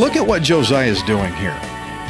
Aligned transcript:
Look 0.00 0.16
at 0.16 0.26
what 0.26 0.42
Josiah 0.42 0.86
is 0.86 1.02
doing 1.02 1.30
here. 1.34 1.58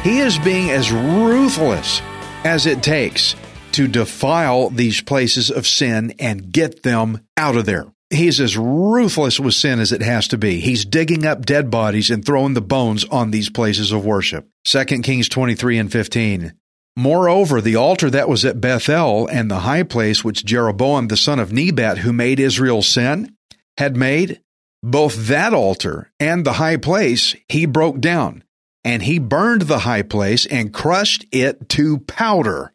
He 0.01 0.19
is 0.19 0.37
being 0.37 0.69
as 0.69 0.93
ruthless 0.93 2.01
as 2.45 2.65
it 2.65 2.81
takes 2.81 3.35
to 3.73 3.87
defile 3.87 4.69
these 4.69 5.01
places 5.01 5.49
of 5.49 5.67
sin 5.67 6.13
and 6.19 6.51
get 6.51 6.83
them 6.83 7.25
out 7.37 7.55
of 7.55 7.65
there. 7.65 7.87
He's 8.09 8.41
as 8.41 8.57
ruthless 8.57 9.39
with 9.39 9.53
sin 9.53 9.79
as 9.79 9.93
it 9.93 10.01
has 10.01 10.27
to 10.29 10.37
be. 10.37 10.59
He's 10.59 10.83
digging 10.83 11.25
up 11.25 11.45
dead 11.45 11.71
bodies 11.71 12.09
and 12.09 12.25
throwing 12.25 12.53
the 12.53 12.61
bones 12.61 13.05
on 13.05 13.31
these 13.31 13.49
places 13.49 13.91
of 13.91 14.05
worship. 14.05 14.49
2 14.65 14.83
Kings 14.83 15.29
23 15.29 15.77
and 15.77 15.91
15. 15.91 16.53
Moreover, 16.97 17.61
the 17.61 17.77
altar 17.77 18.09
that 18.09 18.27
was 18.27 18.43
at 18.43 18.59
Bethel 18.59 19.27
and 19.27 19.49
the 19.49 19.59
high 19.59 19.83
place 19.83 20.25
which 20.25 20.43
Jeroboam 20.43 21.07
the 21.07 21.15
son 21.15 21.39
of 21.39 21.53
Nebat, 21.53 21.99
who 21.99 22.11
made 22.11 22.39
Israel 22.39 22.81
sin, 22.81 23.35
had 23.77 23.95
made, 23.95 24.41
both 24.83 25.27
that 25.27 25.53
altar 25.53 26.11
and 26.19 26.45
the 26.45 26.53
high 26.53 26.77
place 26.77 27.35
he 27.47 27.65
broke 27.65 27.99
down, 27.99 28.43
and 28.83 29.03
he 29.03 29.19
burned 29.19 29.63
the 29.63 29.79
high 29.79 30.01
place 30.01 30.45
and 30.45 30.73
crushed 30.73 31.25
it 31.31 31.69
to 31.69 31.99
powder, 31.99 32.73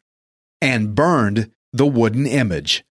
and 0.61 0.95
burned 0.95 1.51
the 1.73 1.87
wooden 1.87 2.27
image. 2.27 2.85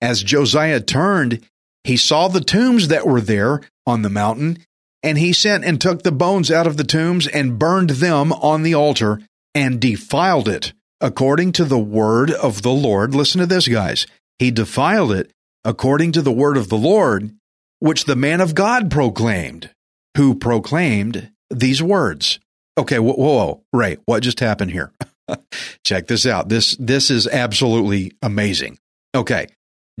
As 0.00 0.22
Josiah 0.22 0.80
turned, 0.80 1.46
he 1.84 1.96
saw 1.96 2.28
the 2.28 2.40
tombs 2.40 2.88
that 2.88 3.06
were 3.06 3.20
there 3.20 3.60
on 3.86 4.02
the 4.02 4.10
mountain, 4.10 4.58
and 5.02 5.18
he 5.18 5.32
sent 5.32 5.64
and 5.64 5.80
took 5.80 6.02
the 6.02 6.12
bones 6.12 6.50
out 6.50 6.66
of 6.66 6.76
the 6.76 6.84
tombs 6.84 7.26
and 7.26 7.58
burned 7.58 7.90
them 7.90 8.32
on 8.32 8.62
the 8.62 8.74
altar 8.74 9.20
and 9.54 9.80
defiled 9.80 10.48
it 10.48 10.72
according 11.00 11.52
to 11.52 11.64
the 11.64 11.78
word 11.78 12.30
of 12.30 12.62
the 12.62 12.72
Lord. 12.72 13.14
Listen 13.14 13.40
to 13.40 13.46
this, 13.46 13.66
guys. 13.66 14.06
He 14.38 14.50
defiled 14.50 15.12
it 15.12 15.30
according 15.64 16.12
to 16.12 16.22
the 16.22 16.32
word 16.32 16.56
of 16.56 16.68
the 16.68 16.78
Lord, 16.78 17.32
which 17.80 18.04
the 18.04 18.16
man 18.16 18.40
of 18.40 18.54
God 18.54 18.90
proclaimed, 18.90 19.70
who 20.16 20.34
proclaimed 20.34 21.30
these 21.50 21.82
words. 21.82 22.38
Okay, 22.78 22.98
whoa, 22.98 23.14
whoa, 23.14 23.34
whoa. 23.34 23.62
Ray, 23.72 23.98
what 24.06 24.22
just 24.22 24.40
happened 24.40 24.70
here? 24.70 24.92
Check 25.84 26.06
this 26.06 26.26
out. 26.26 26.48
This 26.48 26.76
this 26.78 27.10
is 27.10 27.26
absolutely 27.26 28.12
amazing. 28.22 28.78
Okay. 29.14 29.46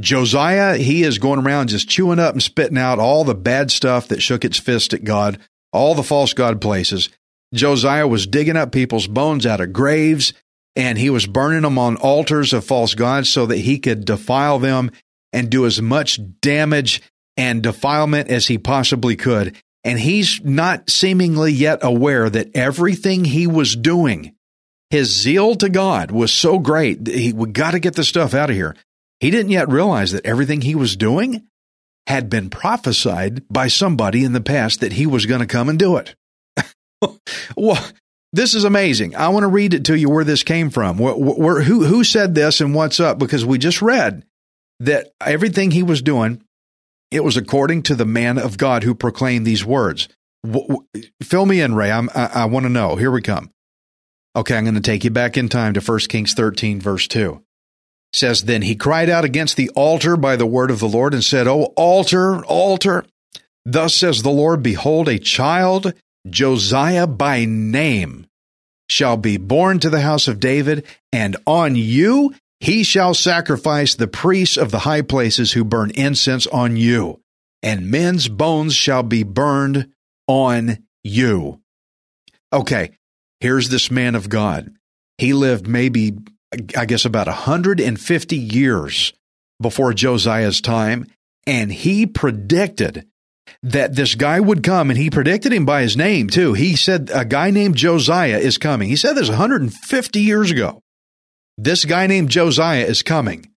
Josiah, 0.00 0.78
he 0.78 1.02
is 1.02 1.18
going 1.18 1.40
around 1.40 1.68
just 1.68 1.88
chewing 1.88 2.18
up 2.18 2.32
and 2.32 2.42
spitting 2.42 2.78
out 2.78 2.98
all 2.98 3.24
the 3.24 3.34
bad 3.34 3.70
stuff 3.70 4.08
that 4.08 4.22
shook 4.22 4.44
its 4.44 4.58
fist 4.58 4.94
at 4.94 5.04
God, 5.04 5.38
all 5.70 5.94
the 5.94 6.02
false 6.02 6.32
God 6.32 6.60
places. 6.60 7.10
Josiah 7.52 8.08
was 8.08 8.26
digging 8.26 8.56
up 8.56 8.72
people's 8.72 9.06
bones 9.06 9.44
out 9.44 9.60
of 9.60 9.72
graves 9.72 10.32
and 10.74 10.96
he 10.96 11.10
was 11.10 11.26
burning 11.26 11.62
them 11.62 11.78
on 11.78 11.96
altars 11.96 12.52
of 12.52 12.64
false 12.64 12.94
gods 12.94 13.28
so 13.28 13.46
that 13.46 13.58
he 13.58 13.78
could 13.78 14.04
defile 14.04 14.58
them 14.58 14.90
and 15.32 15.50
do 15.50 15.66
as 15.66 15.80
much 15.80 16.18
damage 16.40 17.02
and 17.36 17.62
defilement 17.62 18.28
as 18.28 18.46
he 18.46 18.58
possibly 18.58 19.16
could. 19.16 19.56
And 19.84 19.98
he's 19.98 20.40
not 20.44 20.88
seemingly 20.88 21.52
yet 21.52 21.80
aware 21.82 22.30
that 22.30 22.54
everything 22.54 23.24
he 23.24 23.46
was 23.46 23.74
doing, 23.74 24.34
his 24.92 25.10
zeal 25.10 25.54
to 25.54 25.70
God 25.70 26.10
was 26.10 26.30
so 26.30 26.58
great. 26.58 27.06
He 27.06 27.32
we 27.32 27.48
got 27.48 27.70
to 27.70 27.80
get 27.80 27.96
the 27.96 28.04
stuff 28.04 28.34
out 28.34 28.50
of 28.50 28.56
here. 28.56 28.76
He 29.20 29.30
didn't 29.30 29.50
yet 29.50 29.70
realize 29.70 30.12
that 30.12 30.26
everything 30.26 30.60
he 30.60 30.74
was 30.74 30.96
doing 30.96 31.46
had 32.06 32.28
been 32.28 32.50
prophesied 32.50 33.42
by 33.48 33.68
somebody 33.68 34.22
in 34.22 34.34
the 34.34 34.40
past 34.42 34.80
that 34.80 34.92
he 34.92 35.06
was 35.06 35.24
going 35.24 35.40
to 35.40 35.46
come 35.46 35.70
and 35.70 35.78
do 35.78 35.96
it. 35.96 36.14
well, 37.56 37.82
this 38.34 38.54
is 38.54 38.64
amazing. 38.64 39.16
I 39.16 39.28
want 39.28 39.44
to 39.44 39.48
read 39.48 39.72
it 39.72 39.86
to 39.86 39.96
you 39.96 40.10
where 40.10 40.24
this 40.24 40.42
came 40.42 40.68
from. 40.68 40.98
Where, 40.98 41.14
where, 41.14 41.62
who, 41.62 41.84
who 41.84 42.04
said 42.04 42.34
this 42.34 42.60
and 42.60 42.74
what's 42.74 43.00
up? 43.00 43.18
Because 43.18 43.46
we 43.46 43.56
just 43.56 43.80
read 43.80 44.26
that 44.80 45.12
everything 45.24 45.70
he 45.70 45.82
was 45.82 46.02
doing, 46.02 46.42
it 47.10 47.24
was 47.24 47.38
according 47.38 47.84
to 47.84 47.94
the 47.94 48.04
man 48.04 48.36
of 48.36 48.58
God 48.58 48.82
who 48.82 48.94
proclaimed 48.94 49.46
these 49.46 49.64
words. 49.64 50.10
W- 50.44 50.66
w- 50.66 51.08
fill 51.22 51.46
me 51.46 51.62
in, 51.62 51.74
Ray. 51.74 51.90
I'm, 51.90 52.10
I, 52.14 52.26
I 52.26 52.44
want 52.44 52.64
to 52.64 52.70
know. 52.70 52.96
Here 52.96 53.10
we 53.10 53.22
come. 53.22 53.50
Okay, 54.34 54.56
I'm 54.56 54.64
going 54.64 54.74
to 54.74 54.80
take 54.80 55.04
you 55.04 55.10
back 55.10 55.36
in 55.36 55.48
time 55.48 55.74
to 55.74 55.80
1 55.80 55.98
Kings 56.08 56.32
13, 56.32 56.80
verse 56.80 57.06
2. 57.06 57.34
It 57.34 58.16
says, 58.16 58.42
Then 58.42 58.62
he 58.62 58.74
cried 58.74 59.10
out 59.10 59.24
against 59.24 59.56
the 59.56 59.68
altar 59.70 60.16
by 60.16 60.36
the 60.36 60.46
word 60.46 60.70
of 60.70 60.80
the 60.80 60.88
Lord 60.88 61.12
and 61.12 61.22
said, 61.22 61.46
O 61.46 61.64
altar, 61.76 62.42
altar, 62.44 63.04
thus 63.66 63.94
says 63.94 64.22
the 64.22 64.30
Lord, 64.30 64.62
Behold, 64.62 65.08
a 65.08 65.18
child 65.18 65.92
Josiah 66.28 67.06
by 67.06 67.44
name 67.44 68.26
shall 68.88 69.16
be 69.16 69.36
born 69.36 69.78
to 69.80 69.90
the 69.90 70.00
house 70.00 70.28
of 70.28 70.40
David, 70.40 70.86
and 71.12 71.36
on 71.46 71.76
you 71.76 72.34
he 72.60 72.84
shall 72.84 73.14
sacrifice 73.14 73.94
the 73.94 74.06
priests 74.06 74.56
of 74.56 74.70
the 74.70 74.80
high 74.80 75.02
places 75.02 75.52
who 75.52 75.64
burn 75.64 75.90
incense 75.90 76.46
on 76.46 76.76
you, 76.76 77.20
and 77.62 77.90
men's 77.90 78.28
bones 78.28 78.74
shall 78.74 79.02
be 79.02 79.24
burned 79.24 79.90
on 80.28 80.78
you. 81.02 81.60
Okay, 82.52 82.92
here's 83.42 83.68
this 83.68 83.90
man 83.90 84.14
of 84.14 84.28
God. 84.28 84.72
He 85.18 85.32
lived 85.32 85.66
maybe, 85.66 86.16
I 86.76 86.86
guess, 86.86 87.04
about 87.04 87.26
150 87.26 88.36
years 88.36 89.12
before 89.60 89.92
Josiah's 89.92 90.60
time, 90.60 91.06
and 91.44 91.72
he 91.72 92.06
predicted 92.06 93.04
that 93.64 93.96
this 93.96 94.14
guy 94.14 94.38
would 94.38 94.62
come 94.62 94.90
and 94.90 94.98
he 94.98 95.10
predicted 95.10 95.52
him 95.52 95.66
by 95.66 95.82
his 95.82 95.96
name 95.96 96.28
too. 96.28 96.52
He 96.52 96.76
said 96.76 97.10
a 97.12 97.24
guy 97.24 97.50
named 97.50 97.76
Josiah 97.76 98.38
is 98.38 98.58
coming. 98.58 98.88
He 98.88 98.96
said 98.96 99.14
this 99.14 99.28
150 99.28 100.20
years 100.20 100.52
ago. 100.52 100.80
This 101.58 101.84
guy 101.84 102.06
named 102.06 102.30
Josiah 102.30 102.84
is 102.84 103.02
coming 103.02 103.50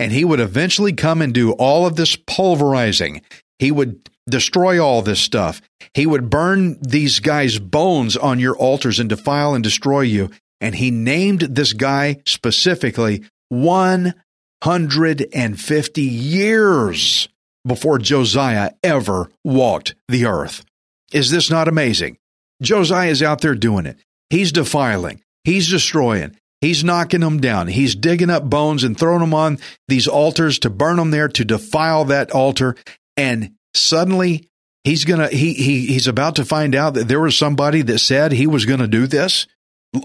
and 0.00 0.12
he 0.12 0.24
would 0.24 0.40
eventually 0.40 0.92
come 0.92 1.22
and 1.22 1.32
do 1.32 1.52
all 1.52 1.86
of 1.86 1.96
this 1.96 2.16
pulverizing. 2.16 3.22
He 3.58 3.70
would 3.70 4.08
destroy 4.28 4.82
all 4.82 5.02
this 5.02 5.20
stuff. 5.20 5.60
He 5.94 6.06
would 6.06 6.30
burn 6.30 6.78
these 6.80 7.20
guys' 7.20 7.58
bones 7.58 8.16
on 8.16 8.38
your 8.38 8.56
altars 8.56 9.00
and 9.00 9.08
defile 9.08 9.54
and 9.54 9.64
destroy 9.64 10.02
you. 10.02 10.30
And 10.60 10.74
he 10.74 10.90
named 10.90 11.42
this 11.42 11.72
guy 11.72 12.20
specifically 12.26 13.24
150 13.48 16.02
years 16.02 17.28
before 17.66 17.98
Josiah 17.98 18.72
ever 18.82 19.30
walked 19.44 19.94
the 20.08 20.26
earth. 20.26 20.64
Is 21.12 21.30
this 21.30 21.50
not 21.50 21.68
amazing? 21.68 22.18
Josiah 22.62 23.10
is 23.10 23.22
out 23.22 23.40
there 23.40 23.54
doing 23.54 23.86
it. 23.86 23.98
He's 24.30 24.52
defiling, 24.52 25.22
he's 25.44 25.70
destroying, 25.70 26.36
he's 26.60 26.84
knocking 26.84 27.20
them 27.20 27.40
down, 27.40 27.68
he's 27.68 27.94
digging 27.94 28.30
up 28.30 28.50
bones 28.50 28.84
and 28.84 28.98
throwing 28.98 29.20
them 29.20 29.34
on 29.34 29.58
these 29.86 30.08
altars 30.08 30.58
to 30.60 30.70
burn 30.70 30.96
them 30.96 31.10
there 31.10 31.28
to 31.28 31.44
defile 31.44 32.06
that 32.06 32.30
altar. 32.32 32.74
And 33.16 33.52
suddenly 33.78 34.48
he's 34.84 35.04
gonna 35.04 35.28
he, 35.28 35.54
he 35.54 35.86
he's 35.86 36.06
about 36.06 36.36
to 36.36 36.44
find 36.44 36.74
out 36.74 36.94
that 36.94 37.08
there 37.08 37.20
was 37.20 37.36
somebody 37.36 37.82
that 37.82 37.98
said 37.98 38.32
he 38.32 38.46
was 38.46 38.64
gonna 38.64 38.88
do 38.88 39.06
this 39.06 39.46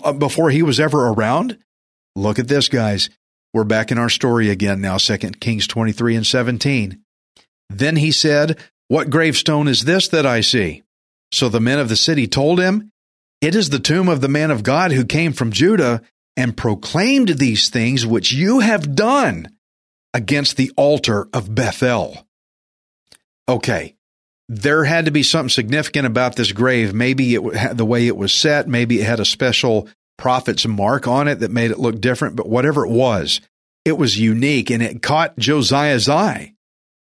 uh, 0.03 0.13
before 0.13 0.49
he 0.49 0.63
was 0.63 0.79
ever 0.79 1.07
around. 1.07 1.57
Look 2.15 2.39
at 2.39 2.47
this, 2.47 2.69
guys. 2.69 3.09
We're 3.53 3.63
back 3.63 3.91
in 3.91 3.97
our 3.97 4.09
story 4.09 4.49
again 4.49 4.81
now, 4.81 4.97
Second 4.97 5.39
Kings 5.39 5.67
23 5.67 6.15
and 6.15 6.25
17. 6.25 7.03
Then 7.69 7.95
he 7.95 8.11
said, 8.11 8.59
What 8.87 9.09
gravestone 9.09 9.67
is 9.67 9.81
this 9.81 10.07
that 10.09 10.25
I 10.25 10.41
see? 10.41 10.83
So 11.31 11.49
the 11.49 11.59
men 11.59 11.79
of 11.79 11.89
the 11.89 11.95
city 11.95 12.27
told 12.27 12.59
him, 12.59 12.91
It 13.41 13.55
is 13.55 13.69
the 13.69 13.79
tomb 13.79 14.09
of 14.09 14.21
the 14.21 14.27
man 14.27 14.51
of 14.51 14.63
God 14.63 14.91
who 14.91 15.05
came 15.05 15.33
from 15.33 15.51
Judah 15.51 16.01
and 16.35 16.57
proclaimed 16.57 17.29
these 17.29 17.69
things 17.69 18.05
which 18.05 18.31
you 18.31 18.59
have 18.59 18.95
done 18.95 19.47
against 20.13 20.57
the 20.57 20.71
altar 20.75 21.27
of 21.33 21.53
Bethel. 21.53 22.27
Okay, 23.47 23.95
there 24.49 24.83
had 24.83 25.05
to 25.05 25.11
be 25.11 25.23
something 25.23 25.49
significant 25.49 26.05
about 26.05 26.35
this 26.35 26.51
grave. 26.51 26.93
Maybe 26.93 27.35
it 27.35 27.75
the 27.77 27.85
way 27.85 28.07
it 28.07 28.17
was 28.17 28.33
set, 28.33 28.67
maybe 28.67 29.01
it 29.01 29.05
had 29.05 29.19
a 29.19 29.25
special 29.25 29.87
prophet's 30.17 30.65
mark 30.65 31.07
on 31.07 31.27
it 31.27 31.39
that 31.39 31.51
made 31.51 31.71
it 31.71 31.79
look 31.79 31.99
different, 31.99 32.35
but 32.35 32.47
whatever 32.47 32.85
it 32.85 32.91
was, 32.91 33.41
it 33.85 33.97
was 33.97 34.19
unique 34.19 34.69
and 34.69 34.81
it 34.81 35.01
caught 35.01 35.37
Josiah's 35.37 36.07
eye. 36.07 36.53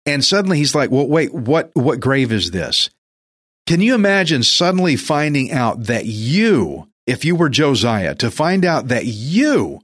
And 0.06 0.26
suddenly 0.26 0.58
he's 0.58 0.74
like, 0.74 0.90
well, 0.90 1.08
wait, 1.08 1.34
what, 1.34 1.72
what 1.74 2.00
grave 2.00 2.32
is 2.32 2.52
this? 2.52 2.90
Can 3.68 3.82
you 3.82 3.94
imagine 3.94 4.44
suddenly 4.44 4.96
finding 4.96 5.52
out 5.52 5.84
that 5.84 6.06
you, 6.06 6.88
if 7.06 7.24
you 7.24 7.36
were 7.36 7.50
Josiah, 7.50 8.16
to 8.16 8.32
find 8.32 8.66
out 8.66 8.88
that 8.88 9.06
you 9.06 9.82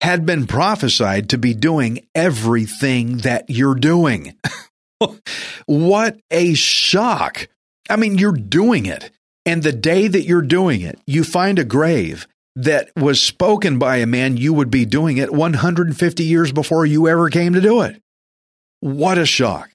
had 0.00 0.26
been 0.26 0.46
prophesied 0.46 1.30
to 1.30 1.38
be 1.38 1.54
doing 1.54 2.06
everything 2.14 3.18
that 3.18 3.48
you're 3.48 3.76
doing? 3.76 4.34
what 5.66 6.18
a 6.30 6.54
shock. 6.54 7.48
I 7.88 7.96
mean, 7.96 8.18
you're 8.18 8.32
doing 8.32 8.86
it. 8.86 9.10
And 9.46 9.62
the 9.62 9.72
day 9.72 10.08
that 10.08 10.24
you're 10.24 10.42
doing 10.42 10.80
it, 10.80 10.98
you 11.06 11.22
find 11.22 11.58
a 11.58 11.64
grave 11.64 12.26
that 12.56 12.90
was 12.96 13.20
spoken 13.20 13.78
by 13.78 13.96
a 13.96 14.06
man 14.06 14.36
you 14.36 14.54
would 14.54 14.70
be 14.70 14.86
doing 14.86 15.18
it 15.18 15.32
150 15.32 16.24
years 16.24 16.52
before 16.52 16.86
you 16.86 17.08
ever 17.08 17.28
came 17.28 17.52
to 17.54 17.60
do 17.60 17.82
it. 17.82 18.00
What 18.80 19.18
a 19.18 19.26
shock. 19.26 19.70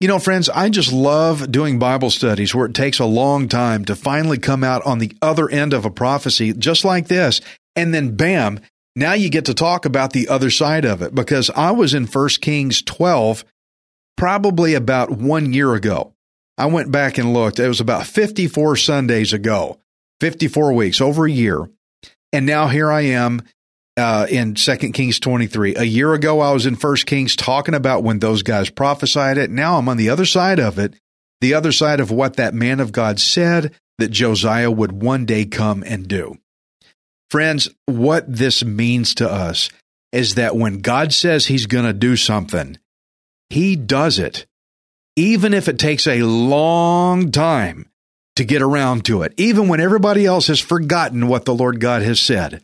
You 0.00 0.08
know, 0.08 0.18
friends, 0.18 0.48
I 0.48 0.68
just 0.68 0.92
love 0.92 1.52
doing 1.52 1.78
Bible 1.78 2.10
studies 2.10 2.54
where 2.54 2.66
it 2.66 2.74
takes 2.74 2.98
a 2.98 3.04
long 3.04 3.48
time 3.48 3.84
to 3.84 3.94
finally 3.94 4.38
come 4.38 4.64
out 4.64 4.84
on 4.84 4.98
the 4.98 5.16
other 5.22 5.48
end 5.48 5.72
of 5.72 5.84
a 5.84 5.90
prophecy 5.90 6.52
just 6.52 6.84
like 6.84 7.06
this. 7.06 7.40
And 7.76 7.94
then 7.94 8.16
bam, 8.16 8.58
now 8.96 9.12
you 9.12 9.30
get 9.30 9.44
to 9.44 9.54
talk 9.54 9.84
about 9.84 10.12
the 10.12 10.28
other 10.28 10.50
side 10.50 10.84
of 10.84 11.02
it 11.02 11.14
because 11.14 11.50
I 11.50 11.70
was 11.70 11.94
in 11.94 12.06
1 12.06 12.28
Kings 12.40 12.82
12 12.82 13.44
probably 14.16 14.74
about 14.74 15.10
one 15.10 15.52
year 15.52 15.74
ago. 15.74 16.14
I 16.58 16.66
went 16.66 16.92
back 16.92 17.18
and 17.18 17.32
looked. 17.32 17.58
It 17.58 17.68
was 17.68 17.80
about 17.80 18.06
54 18.06 18.76
Sundays 18.76 19.32
ago, 19.32 19.78
54 20.20 20.74
weeks, 20.74 21.00
over 21.00 21.26
a 21.26 21.30
year. 21.30 21.68
And 22.32 22.46
now 22.46 22.68
here 22.68 22.90
I 22.90 23.02
am 23.02 23.42
uh, 23.96 24.26
in 24.30 24.56
Second 24.56 24.92
Kings 24.92 25.18
23. 25.18 25.76
A 25.76 25.84
year 25.84 26.14
ago, 26.14 26.40
I 26.40 26.52
was 26.52 26.66
in 26.66 26.76
First 26.76 27.06
Kings 27.06 27.36
talking 27.36 27.74
about 27.74 28.02
when 28.02 28.18
those 28.18 28.42
guys 28.42 28.70
prophesied 28.70 29.38
it. 29.38 29.50
Now 29.50 29.76
I'm 29.76 29.88
on 29.88 29.96
the 29.96 30.10
other 30.10 30.24
side 30.24 30.60
of 30.60 30.78
it, 30.78 30.94
the 31.40 31.54
other 31.54 31.72
side 31.72 32.00
of 32.00 32.10
what 32.10 32.36
that 32.36 32.54
man 32.54 32.80
of 32.80 32.92
God 32.92 33.20
said 33.20 33.72
that 33.98 34.10
Josiah 34.10 34.70
would 34.70 34.92
one 34.92 35.26
day 35.26 35.44
come 35.44 35.82
and 35.86 36.08
do. 36.08 36.38
Friends, 37.30 37.68
what 37.86 38.24
this 38.28 38.64
means 38.64 39.14
to 39.16 39.30
us 39.30 39.70
is 40.12 40.34
that 40.34 40.56
when 40.56 40.80
God 40.80 41.12
says 41.12 41.46
he's 41.46 41.66
going 41.66 41.86
to 41.86 41.92
do 41.92 42.16
something, 42.16 42.78
he 43.52 43.76
does 43.76 44.18
it, 44.18 44.46
even 45.14 45.52
if 45.52 45.68
it 45.68 45.78
takes 45.78 46.06
a 46.06 46.22
long 46.22 47.30
time 47.30 47.86
to 48.36 48.44
get 48.44 48.62
around 48.62 49.04
to 49.04 49.20
it, 49.20 49.34
even 49.36 49.68
when 49.68 49.78
everybody 49.78 50.24
else 50.24 50.46
has 50.46 50.58
forgotten 50.58 51.28
what 51.28 51.44
the 51.44 51.54
Lord 51.54 51.78
God 51.78 52.00
has 52.00 52.18
said. 52.18 52.62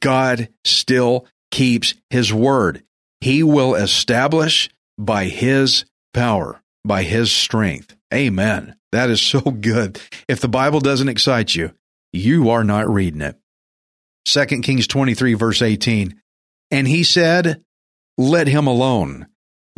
God 0.00 0.48
still 0.64 1.28
keeps 1.52 1.94
his 2.10 2.34
word. 2.34 2.82
He 3.20 3.44
will 3.44 3.76
establish 3.76 4.68
by 4.98 5.26
his 5.26 5.84
power, 6.12 6.60
by 6.84 7.04
his 7.04 7.30
strength. 7.30 7.94
Amen. 8.12 8.74
That 8.90 9.10
is 9.10 9.22
so 9.22 9.40
good. 9.40 10.00
If 10.26 10.40
the 10.40 10.48
Bible 10.48 10.80
doesn't 10.80 11.08
excite 11.08 11.54
you, 11.54 11.70
you 12.12 12.50
are 12.50 12.64
not 12.64 12.92
reading 12.92 13.20
it. 13.20 13.36
2 14.24 14.46
Kings 14.62 14.88
23, 14.88 15.34
verse 15.34 15.62
18. 15.62 16.20
And 16.72 16.88
he 16.88 17.04
said, 17.04 17.62
Let 18.16 18.48
him 18.48 18.66
alone. 18.66 19.28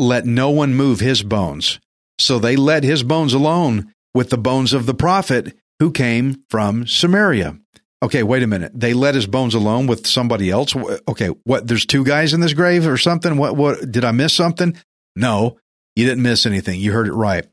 Let 0.01 0.25
no 0.25 0.49
one 0.49 0.75
move 0.75 1.01
his 1.01 1.23
bones. 1.23 1.79
So 2.19 2.39
they 2.39 2.57
let 2.57 2.85
his 2.85 3.03
bones 3.03 3.35
alone 3.35 3.93
with 4.15 4.31
the 4.31 4.39
bones 4.39 4.73
of 4.73 4.87
the 4.87 4.95
prophet 4.95 5.55
who 5.79 5.91
came 5.91 6.43
from 6.49 6.87
Samaria. 6.87 7.59
Okay, 8.03 8.23
wait 8.23 8.43
a 8.43 8.47
minute. 8.47 8.73
They 8.75 8.95
let 8.95 9.15
his 9.15 9.27
bones 9.27 9.55
alone 9.55 9.87
with 9.87 10.07
somebody 10.07 10.49
else. 10.49 10.75
Okay, 11.07 11.29
what? 11.45 11.67
There's 11.67 11.85
two 11.85 12.03
guys 12.03 12.33
in 12.33 12.41
this 12.41 12.55
grave 12.55 12.87
or 12.87 12.97
something. 12.97 13.37
What? 13.37 13.57
What? 13.57 13.93
Did 13.93 14.07
I 14.07 14.13
miss 14.13 14.33
something? 14.33 14.75
No, 15.17 15.59
you 15.95 16.07
didn't 16.07 16.23
miss 16.23 16.47
anything. 16.47 16.81
You 16.81 16.93
heard 16.93 17.07
it 17.07 17.13
right. 17.13 17.47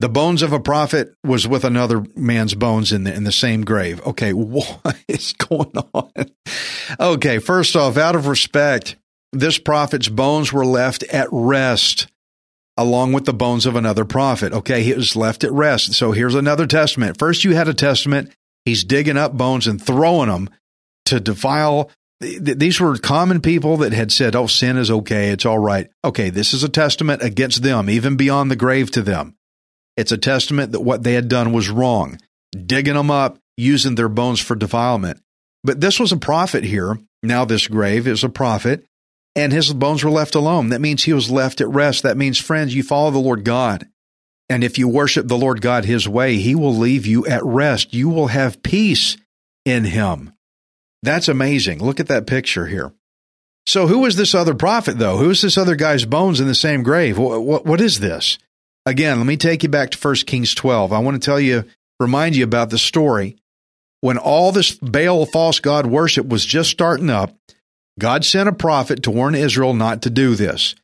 The 0.00 0.10
bones 0.10 0.42
of 0.42 0.52
a 0.52 0.60
prophet 0.60 1.14
was 1.24 1.48
with 1.48 1.64
another 1.64 2.04
man's 2.14 2.54
bones 2.54 2.92
in 2.92 3.04
the 3.04 3.14
in 3.14 3.24
the 3.24 3.32
same 3.32 3.64
grave. 3.64 4.06
Okay, 4.06 4.32
what 4.34 4.98
is 5.08 5.32
going 5.32 5.72
on? 5.94 6.12
Okay, 7.00 7.38
first 7.38 7.74
off, 7.74 7.96
out 7.96 8.16
of 8.16 8.26
respect, 8.26 8.96
this 9.32 9.58
prophet's 9.58 10.08
bones 10.08 10.52
were 10.52 10.66
left 10.66 11.02
at 11.04 11.28
rest 11.30 12.08
along 12.76 13.12
with 13.12 13.26
the 13.26 13.34
bones 13.34 13.66
of 13.66 13.76
another 13.76 14.04
prophet. 14.04 14.52
Okay, 14.52 14.82
he 14.82 14.94
was 14.94 15.14
left 15.14 15.44
at 15.44 15.52
rest. 15.52 15.92
So 15.92 16.12
here's 16.12 16.34
another 16.34 16.66
testament. 16.66 17.18
First, 17.18 17.44
you 17.44 17.54
had 17.54 17.68
a 17.68 17.74
testament 17.74 18.32
He's 18.64 18.84
digging 18.84 19.16
up 19.16 19.32
bones 19.32 19.66
and 19.66 19.82
throwing 19.82 20.28
them 20.28 20.50
to 21.06 21.20
defile. 21.20 21.90
These 22.20 22.80
were 22.80 22.96
common 22.98 23.40
people 23.40 23.78
that 23.78 23.92
had 23.92 24.12
said, 24.12 24.36
Oh, 24.36 24.46
sin 24.46 24.76
is 24.76 24.90
okay. 24.90 25.30
It's 25.30 25.46
all 25.46 25.58
right. 25.58 25.88
Okay, 26.04 26.30
this 26.30 26.52
is 26.52 26.62
a 26.62 26.68
testament 26.68 27.22
against 27.22 27.62
them, 27.62 27.88
even 27.88 28.16
beyond 28.16 28.50
the 28.50 28.56
grave 28.56 28.90
to 28.92 29.02
them. 29.02 29.34
It's 29.96 30.12
a 30.12 30.18
testament 30.18 30.72
that 30.72 30.80
what 30.80 31.02
they 31.02 31.14
had 31.14 31.28
done 31.28 31.52
was 31.52 31.70
wrong, 31.70 32.18
digging 32.52 32.94
them 32.94 33.10
up, 33.10 33.38
using 33.56 33.94
their 33.94 34.08
bones 34.08 34.40
for 34.40 34.54
defilement. 34.54 35.20
But 35.64 35.80
this 35.80 35.98
was 35.98 36.12
a 36.12 36.16
prophet 36.16 36.64
here. 36.64 36.98
Now, 37.22 37.44
this 37.44 37.66
grave 37.66 38.06
is 38.06 38.24
a 38.24 38.30
prophet, 38.30 38.86
and 39.40 39.52
his 39.52 39.72
bones 39.72 40.04
were 40.04 40.10
left 40.10 40.34
alone. 40.34 40.68
That 40.68 40.82
means 40.82 41.02
he 41.02 41.14
was 41.14 41.30
left 41.30 41.62
at 41.62 41.68
rest. 41.68 42.02
That 42.02 42.18
means, 42.18 42.38
friends, 42.38 42.74
you 42.74 42.82
follow 42.82 43.10
the 43.10 43.18
Lord 43.18 43.42
God. 43.42 43.88
And 44.50 44.62
if 44.62 44.78
you 44.78 44.86
worship 44.86 45.28
the 45.28 45.38
Lord 45.38 45.62
God 45.62 45.84
his 45.84 46.06
way, 46.06 46.36
he 46.36 46.54
will 46.54 46.74
leave 46.74 47.06
you 47.06 47.26
at 47.26 47.44
rest. 47.44 47.94
You 47.94 48.10
will 48.10 48.26
have 48.26 48.62
peace 48.62 49.16
in 49.64 49.84
him. 49.84 50.34
That's 51.02 51.28
amazing. 51.28 51.82
Look 51.82 52.00
at 52.00 52.08
that 52.08 52.26
picture 52.26 52.66
here. 52.66 52.92
So, 53.66 53.86
who 53.86 54.04
is 54.04 54.16
this 54.16 54.34
other 54.34 54.54
prophet, 54.54 54.98
though? 54.98 55.16
Who 55.16 55.30
is 55.30 55.40
this 55.40 55.56
other 55.56 55.76
guy's 55.76 56.04
bones 56.04 56.40
in 56.40 56.46
the 56.46 56.54
same 56.54 56.82
grave? 56.82 57.16
What, 57.16 57.42
what, 57.42 57.64
what 57.64 57.80
is 57.80 58.00
this? 58.00 58.38
Again, 58.84 59.18
let 59.18 59.26
me 59.26 59.36
take 59.36 59.62
you 59.62 59.68
back 59.68 59.90
to 59.90 59.98
1 59.98 60.14
Kings 60.26 60.54
12. 60.54 60.92
I 60.92 60.98
want 60.98 61.20
to 61.20 61.24
tell 61.24 61.40
you, 61.40 61.64
remind 61.98 62.36
you 62.36 62.44
about 62.44 62.70
the 62.70 62.78
story. 62.78 63.36
When 64.00 64.18
all 64.18 64.50
this 64.50 64.72
Baal 64.72 65.26
false 65.26 65.60
god 65.60 65.86
worship 65.86 66.26
was 66.26 66.44
just 66.44 66.70
starting 66.70 67.10
up, 67.10 67.34
God 68.00 68.24
sent 68.24 68.48
a 68.48 68.52
prophet 68.52 69.04
to 69.04 69.10
warn 69.12 69.36
Israel 69.36 69.74
not 69.74 70.02
to 70.02 70.10
do 70.10 70.34
this. 70.34 70.74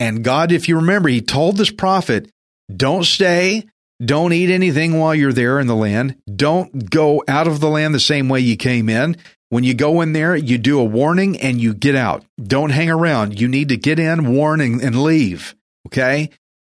And 0.00 0.24
God, 0.24 0.50
if 0.50 0.68
you 0.68 0.76
remember, 0.76 1.08
he 1.08 1.20
told 1.20 1.56
this 1.56 1.70
prophet 1.70 2.30
don't 2.74 3.04
stay. 3.04 3.66
Don't 4.02 4.32
eat 4.32 4.50
anything 4.50 4.98
while 4.98 5.14
you're 5.14 5.32
there 5.32 5.60
in 5.60 5.66
the 5.66 5.76
land. 5.76 6.16
Don't 6.34 6.90
go 6.90 7.22
out 7.28 7.46
of 7.46 7.60
the 7.60 7.68
land 7.68 7.94
the 7.94 8.00
same 8.00 8.28
way 8.28 8.40
you 8.40 8.56
came 8.56 8.88
in. 8.88 9.16
When 9.50 9.62
you 9.62 9.74
go 9.74 10.00
in 10.00 10.12
there, 10.12 10.34
you 10.34 10.58
do 10.58 10.80
a 10.80 10.84
warning 10.84 11.38
and 11.38 11.60
you 11.60 11.74
get 11.74 11.94
out. 11.94 12.24
Don't 12.42 12.70
hang 12.70 12.90
around. 12.90 13.38
You 13.38 13.46
need 13.46 13.68
to 13.68 13.76
get 13.76 13.98
in, 13.98 14.34
warn, 14.34 14.60
and, 14.60 14.80
and 14.80 15.02
leave. 15.02 15.54
Okay? 15.86 16.30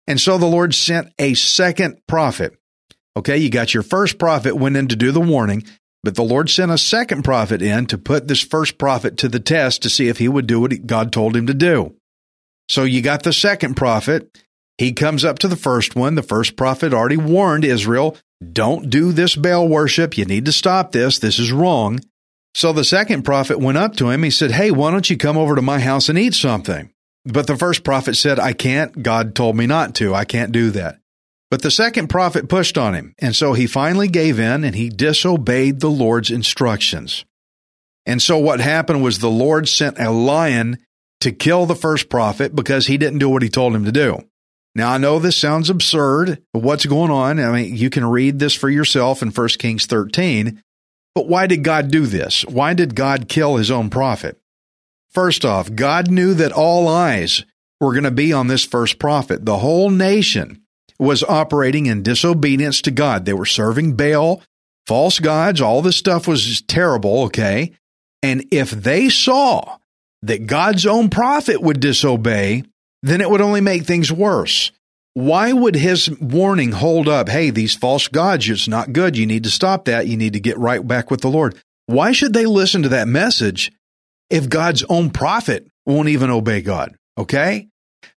And 0.06 0.22
so 0.22 0.38
the 0.38 0.46
Lord 0.46 0.74
sent 0.74 1.12
a 1.20 1.34
second 1.34 2.00
prophet. 2.08 2.58
Okay, 3.18 3.38
you 3.38 3.50
got 3.50 3.74
your 3.74 3.84
first 3.84 4.20
prophet 4.20 4.56
went 4.56 4.78
in 4.78 4.88
to 4.90 4.96
do 4.96 5.12
the 5.12 5.20
warning, 5.20 5.66
but 6.04 6.16
the 6.16 6.24
Lord 6.24 6.50
sent 6.50 6.72
a 6.72 6.78
second 6.78 7.24
prophet 7.24 7.62
in 7.62 7.86
to 7.88 7.98
put 7.98 8.28
this 8.28 8.42
first 8.42 8.78
prophet 8.78 9.18
to 9.18 9.28
the 9.28 9.40
test 9.40 9.82
to 9.82 9.90
see 9.90 10.08
if 10.08 10.18
he 10.18 10.28
would 10.28 10.48
do 10.48 10.62
what 10.62 10.88
God 10.88 11.12
told 11.12 11.36
him 11.36 11.48
to 11.48 11.54
do. 11.54 11.96
So 12.70 12.84
you 12.84 13.02
got 13.02 13.24
the 13.24 13.34
second 13.34 13.76
prophet. 13.76 14.38
He 14.78 14.94
comes 14.94 15.26
up 15.26 15.40
to 15.40 15.48
the 15.48 15.56
first 15.56 15.96
one. 15.96 16.16
The 16.16 16.24
first 16.24 16.56
prophet 16.56 16.94
already 16.94 17.18
warned 17.18 17.66
Israel, 17.66 18.18
don't 18.54 18.90
do 18.90 19.12
this 19.12 19.36
Baal 19.36 19.68
worship. 19.68 20.18
You 20.18 20.26
need 20.26 20.46
to 20.46 20.52
stop 20.52 20.92
this. 20.92 21.20
This 21.20 21.40
is 21.40 21.52
wrong. 21.52 22.00
So 22.54 22.74
the 22.74 22.84
second 22.84 23.24
prophet 23.24 23.60
went 23.60 23.78
up 23.78 23.96
to 23.98 24.10
him. 24.10 24.24
He 24.24 24.32
said, 24.32 24.52
Hey, 24.52 24.72
why 24.72 24.92
don't 24.92 25.10
you 25.10 25.18
come 25.18 25.38
over 25.38 25.56
to 25.56 25.62
my 25.62 25.80
house 25.80 26.10
and 26.10 26.18
eat 26.18 26.34
something? 26.34 26.92
But 27.26 27.48
the 27.48 27.58
first 27.58 27.84
prophet 27.84 28.16
said, 28.16 28.40
I 28.40 28.54
can't. 28.54 29.04
God 29.04 29.36
told 29.36 29.58
me 29.58 29.68
not 29.68 29.96
to. 29.96 30.14
I 30.14 30.26
can't 30.26 30.52
do 30.52 30.72
that. 30.72 31.00
But 31.50 31.62
the 31.62 31.72
second 31.72 32.10
prophet 32.10 32.50
pushed 32.50 32.78
on 32.78 32.94
him. 32.94 33.14
And 33.20 33.36
so 33.36 33.54
he 33.54 33.68
finally 33.68 34.08
gave 34.08 34.40
in 34.40 34.64
and 34.64 34.76
he 34.76 34.90
disobeyed 34.90 35.80
the 35.80 35.90
Lord's 35.90 36.30
instructions. 36.30 37.24
And 38.06 38.22
so 38.22 38.38
what 38.38 38.60
happened 38.60 39.04
was 39.04 39.20
the 39.20 39.30
Lord 39.30 39.68
sent 39.68 40.00
a 40.00 40.12
lion 40.12 40.78
to 41.22 41.32
kill 41.32 41.66
the 41.66 41.76
first 41.76 42.10
prophet 42.10 42.56
because 42.56 42.88
he 42.88 42.98
didn't 42.98 43.20
do 43.20 43.30
what 43.30 43.44
he 43.44 43.50
told 43.50 43.76
him 43.76 43.86
to 43.86 43.92
do. 43.92 44.20
Now, 44.76 44.92
I 44.92 44.98
know 44.98 45.18
this 45.18 45.36
sounds 45.36 45.70
absurd. 45.70 46.42
but 46.54 46.62
What's 46.62 46.86
going 46.86 47.10
on? 47.10 47.40
I 47.40 47.52
mean, 47.52 47.76
you 47.76 47.90
can 47.90 48.06
read 48.06 48.38
this 48.40 48.54
for 48.54 48.70
yourself 48.70 49.22
in 49.22 49.32
1 49.32 49.48
Kings 49.58 49.88
13. 49.88 50.62
But 51.16 51.28
why 51.28 51.48
did 51.48 51.64
God 51.64 51.90
do 51.90 52.06
this? 52.06 52.46
Why 52.46 52.76
did 52.76 52.94
God 52.94 53.28
kill 53.28 53.56
his 53.56 53.72
own 53.72 53.90
prophet? 53.90 54.40
First 55.10 55.46
off, 55.46 55.74
God 55.74 56.12
knew 56.12 56.36
that 56.36 56.52
all 56.52 56.88
eyes 56.88 57.44
were 57.82 57.94
going 57.94 58.04
to 58.04 58.12
be 58.12 58.32
on 58.32 58.48
this 58.48 58.64
first 58.64 59.00
prophet. 59.00 59.44
The 59.44 59.58
whole 59.58 59.90
nation 59.90 60.62
was 61.00 61.24
operating 61.24 61.86
in 61.86 62.04
disobedience 62.04 62.82
to 62.82 62.92
God. 62.92 63.26
They 63.26 63.34
were 63.34 63.46
serving 63.46 63.96
Baal, 63.96 64.42
false 64.86 65.20
gods, 65.20 65.62
all 65.62 65.82
this 65.82 65.98
stuff 65.98 66.28
was 66.28 66.62
terrible, 66.62 67.24
okay? 67.24 67.74
And 68.24 68.46
if 68.52 68.72
they 68.72 69.10
saw 69.10 69.78
that 70.24 70.48
God's 70.48 70.86
own 70.86 71.10
prophet 71.10 71.62
would 71.62 71.80
disobey, 71.80 72.64
then 73.04 73.22
it 73.22 73.30
would 73.30 73.42
only 73.42 73.62
make 73.62 73.84
things 73.84 74.12
worse. 74.12 74.72
Why 75.14 75.52
would 75.52 75.76
his 75.76 76.10
warning 76.20 76.72
hold 76.72 77.08
up? 77.08 77.30
Hey, 77.30 77.50
these 77.50 77.76
false 77.76 78.08
gods, 78.08 78.50
it's 78.50 78.68
not 78.68 78.94
good. 78.94 79.18
You 79.18 79.26
need 79.26 79.44
to 79.44 79.50
stop 79.50 79.86
that. 79.86 80.08
You 80.08 80.18
need 80.18 80.34
to 80.34 80.40
get 80.40 80.58
right 80.58 80.86
back 80.86 81.10
with 81.10 81.22
the 81.22 81.30
Lord. 81.30 81.56
Why 81.86 82.12
should 82.12 82.34
they 82.34 82.46
listen 82.46 82.84
to 82.84 82.90
that 82.90 83.08
message 83.08 83.72
if 84.30 84.50
God's 84.50 84.84
own 84.84 85.10
prophet 85.10 85.68
won't 85.88 86.10
even 86.10 86.30
obey 86.30 86.62
God. 86.62 86.96
Okay? 87.18 87.70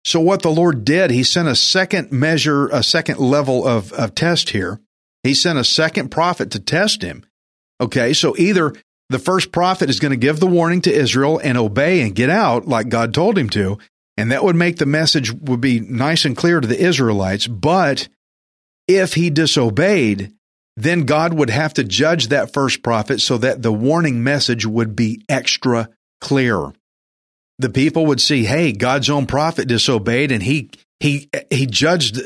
So 0.03 0.19
what 0.19 0.41
the 0.41 0.51
Lord 0.51 0.85
did, 0.85 1.11
he 1.11 1.23
sent 1.23 1.47
a 1.47 1.55
second 1.55 2.11
measure, 2.11 2.67
a 2.67 2.83
second 2.83 3.19
level 3.19 3.65
of, 3.67 3.91
of 3.93 4.15
test 4.15 4.51
here. 4.51 4.79
He 5.23 5.33
sent 5.33 5.59
a 5.59 5.63
second 5.63 6.09
prophet 6.09 6.51
to 6.51 6.59
test 6.59 7.01
him. 7.01 7.25
Okay, 7.79 8.13
so 8.13 8.35
either 8.37 8.73
the 9.09 9.19
first 9.19 9.51
prophet 9.51 9.89
is 9.89 9.99
going 9.99 10.11
to 10.11 10.17
give 10.17 10.39
the 10.39 10.47
warning 10.47 10.81
to 10.81 10.93
Israel 10.93 11.39
and 11.43 11.57
obey 11.57 12.01
and 12.01 12.15
get 12.15 12.29
out 12.29 12.67
like 12.67 12.89
God 12.89 13.13
told 13.13 13.37
him 13.37 13.49
to, 13.49 13.77
and 14.17 14.31
that 14.31 14.43
would 14.43 14.55
make 14.55 14.77
the 14.77 14.85
message 14.85 15.31
would 15.31 15.61
be 15.61 15.79
nice 15.79 16.25
and 16.25 16.37
clear 16.37 16.59
to 16.59 16.67
the 16.67 16.79
Israelites, 16.79 17.47
but 17.47 18.07
if 18.87 19.13
he 19.13 19.29
disobeyed, 19.29 20.31
then 20.77 21.03
God 21.03 21.33
would 21.33 21.49
have 21.49 21.73
to 21.75 21.83
judge 21.83 22.27
that 22.27 22.53
first 22.53 22.83
prophet 22.83 23.19
so 23.21 23.37
that 23.37 23.61
the 23.61 23.73
warning 23.73 24.23
message 24.23 24.65
would 24.65 24.95
be 24.95 25.23
extra 25.27 25.89
clear. 26.19 26.71
The 27.61 27.69
people 27.69 28.05
would 28.07 28.21
see, 28.21 28.43
hey, 28.43 28.71
God's 28.71 29.09
own 29.09 29.27
prophet 29.27 29.67
disobeyed 29.67 30.31
and 30.31 30.43
he 30.43 30.69
he 30.99 31.29
he 31.49 31.65
judged 31.65 32.19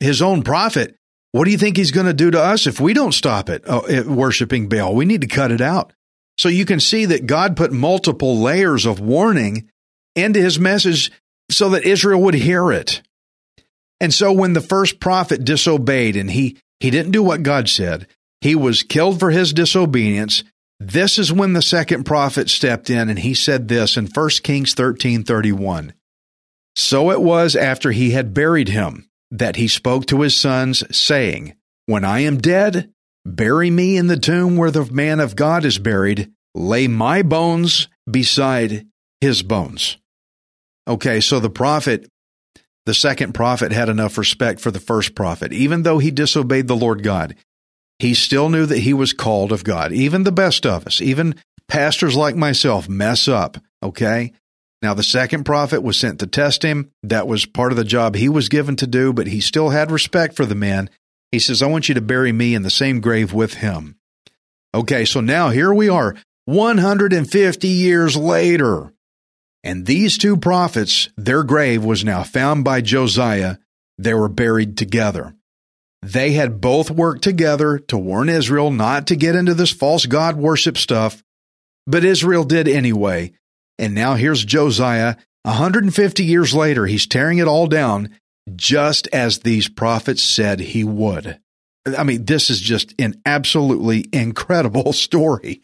his 0.00 0.22
own 0.22 0.42
prophet. 0.42 0.96
What 1.32 1.44
do 1.44 1.50
you 1.50 1.58
think 1.58 1.76
he's 1.76 1.90
going 1.90 2.06
to 2.06 2.14
do 2.14 2.30
to 2.30 2.40
us 2.40 2.66
if 2.66 2.80
we 2.80 2.94
don't 2.94 3.12
stop 3.12 3.50
it 3.50 3.64
uh, 3.68 4.04
worshiping 4.06 4.68
Baal? 4.68 4.94
We 4.94 5.04
need 5.04 5.20
to 5.20 5.26
cut 5.26 5.52
it 5.52 5.60
out. 5.60 5.92
So 6.38 6.48
you 6.48 6.64
can 6.64 6.80
see 6.80 7.04
that 7.06 7.26
God 7.26 7.56
put 7.56 7.72
multiple 7.72 8.38
layers 8.38 8.86
of 8.86 9.00
warning 9.00 9.70
into 10.14 10.40
his 10.40 10.58
message 10.58 11.10
so 11.50 11.70
that 11.70 11.84
Israel 11.84 12.22
would 12.22 12.34
hear 12.34 12.72
it. 12.72 13.02
And 14.00 14.14
so 14.14 14.32
when 14.32 14.52
the 14.52 14.60
first 14.60 15.00
prophet 15.00 15.44
disobeyed 15.44 16.16
and 16.16 16.30
he 16.30 16.58
he 16.80 16.90
didn't 16.90 17.12
do 17.12 17.22
what 17.22 17.42
God 17.42 17.68
said. 17.68 18.06
He 18.40 18.54
was 18.54 18.82
killed 18.82 19.18
for 19.18 19.30
his 19.30 19.52
disobedience. 19.52 20.44
This 20.80 21.18
is 21.18 21.32
when 21.32 21.54
the 21.54 21.62
second 21.62 22.04
prophet 22.04 22.48
stepped 22.48 22.88
in 22.88 23.08
and 23.08 23.18
he 23.18 23.34
said 23.34 23.68
this 23.68 23.96
in 23.96 24.06
1 24.06 24.42
Kings 24.42 24.74
13:31. 24.74 25.92
So 26.76 27.10
it 27.10 27.20
was 27.20 27.56
after 27.56 27.90
he 27.90 28.12
had 28.12 28.34
buried 28.34 28.68
him 28.68 29.08
that 29.30 29.56
he 29.56 29.66
spoke 29.66 30.06
to 30.06 30.20
his 30.20 30.36
sons 30.36 30.84
saying, 30.96 31.54
"When 31.86 32.04
I 32.04 32.20
am 32.20 32.38
dead, 32.38 32.90
bury 33.26 33.70
me 33.70 33.96
in 33.96 34.06
the 34.06 34.16
tomb 34.16 34.56
where 34.56 34.70
the 34.70 34.84
man 34.92 35.18
of 35.18 35.34
God 35.34 35.64
is 35.64 35.78
buried, 35.78 36.30
lay 36.54 36.86
my 36.86 37.22
bones 37.22 37.88
beside 38.08 38.86
his 39.20 39.42
bones." 39.42 39.96
Okay, 40.86 41.20
so 41.20 41.40
the 41.40 41.50
prophet 41.50 42.08
the 42.86 42.94
second 42.94 43.34
prophet 43.34 43.70
had 43.70 43.90
enough 43.90 44.16
respect 44.16 44.60
for 44.60 44.70
the 44.70 44.80
first 44.80 45.14
prophet. 45.14 45.52
Even 45.52 45.82
though 45.82 45.98
he 45.98 46.10
disobeyed 46.10 46.68
the 46.68 46.74
Lord 46.74 47.02
God, 47.02 47.34
he 47.98 48.14
still 48.14 48.48
knew 48.48 48.66
that 48.66 48.78
he 48.78 48.92
was 48.92 49.12
called 49.12 49.52
of 49.52 49.64
God. 49.64 49.92
Even 49.92 50.22
the 50.22 50.32
best 50.32 50.64
of 50.64 50.86
us, 50.86 51.00
even 51.00 51.34
pastors 51.68 52.16
like 52.16 52.36
myself, 52.36 52.88
mess 52.88 53.28
up. 53.28 53.58
Okay? 53.82 54.32
Now, 54.80 54.94
the 54.94 55.02
second 55.02 55.44
prophet 55.44 55.82
was 55.82 55.98
sent 55.98 56.20
to 56.20 56.26
test 56.26 56.62
him. 56.62 56.92
That 57.02 57.26
was 57.26 57.46
part 57.46 57.72
of 57.72 57.76
the 57.76 57.84
job 57.84 58.14
he 58.14 58.28
was 58.28 58.48
given 58.48 58.76
to 58.76 58.86
do, 58.86 59.12
but 59.12 59.26
he 59.26 59.40
still 59.40 59.70
had 59.70 59.90
respect 59.90 60.36
for 60.36 60.46
the 60.46 60.54
man. 60.54 60.88
He 61.32 61.40
says, 61.40 61.62
I 61.62 61.66
want 61.66 61.88
you 61.88 61.94
to 61.96 62.00
bury 62.00 62.32
me 62.32 62.54
in 62.54 62.62
the 62.62 62.70
same 62.70 63.00
grave 63.00 63.32
with 63.32 63.54
him. 63.54 63.96
Okay, 64.74 65.04
so 65.04 65.20
now 65.20 65.50
here 65.50 65.74
we 65.74 65.88
are, 65.88 66.14
150 66.44 67.68
years 67.68 68.16
later. 68.16 68.92
And 69.64 69.84
these 69.84 70.16
two 70.16 70.36
prophets, 70.36 71.08
their 71.16 71.42
grave 71.42 71.84
was 71.84 72.04
now 72.04 72.22
found 72.22 72.64
by 72.64 72.80
Josiah. 72.80 73.56
They 73.98 74.14
were 74.14 74.28
buried 74.28 74.78
together. 74.78 75.34
They 76.02 76.32
had 76.32 76.60
both 76.60 76.90
worked 76.90 77.22
together 77.22 77.78
to 77.88 77.98
warn 77.98 78.28
Israel 78.28 78.70
not 78.70 79.08
to 79.08 79.16
get 79.16 79.34
into 79.34 79.54
this 79.54 79.72
false 79.72 80.06
God 80.06 80.36
worship 80.36 80.78
stuff, 80.78 81.22
but 81.86 82.04
Israel 82.04 82.44
did 82.44 82.68
anyway. 82.68 83.32
And 83.78 83.94
now 83.94 84.14
here's 84.14 84.44
Josiah. 84.44 85.16
150 85.42 86.24
years 86.24 86.54
later, 86.54 86.86
he's 86.86 87.06
tearing 87.06 87.38
it 87.38 87.48
all 87.48 87.66
down, 87.66 88.10
just 88.54 89.08
as 89.12 89.40
these 89.40 89.68
prophets 89.68 90.22
said 90.22 90.60
he 90.60 90.84
would. 90.84 91.40
I 91.86 92.02
mean, 92.04 92.24
this 92.24 92.50
is 92.50 92.60
just 92.60 92.94
an 92.98 93.20
absolutely 93.24 94.06
incredible 94.12 94.92
story. 94.92 95.62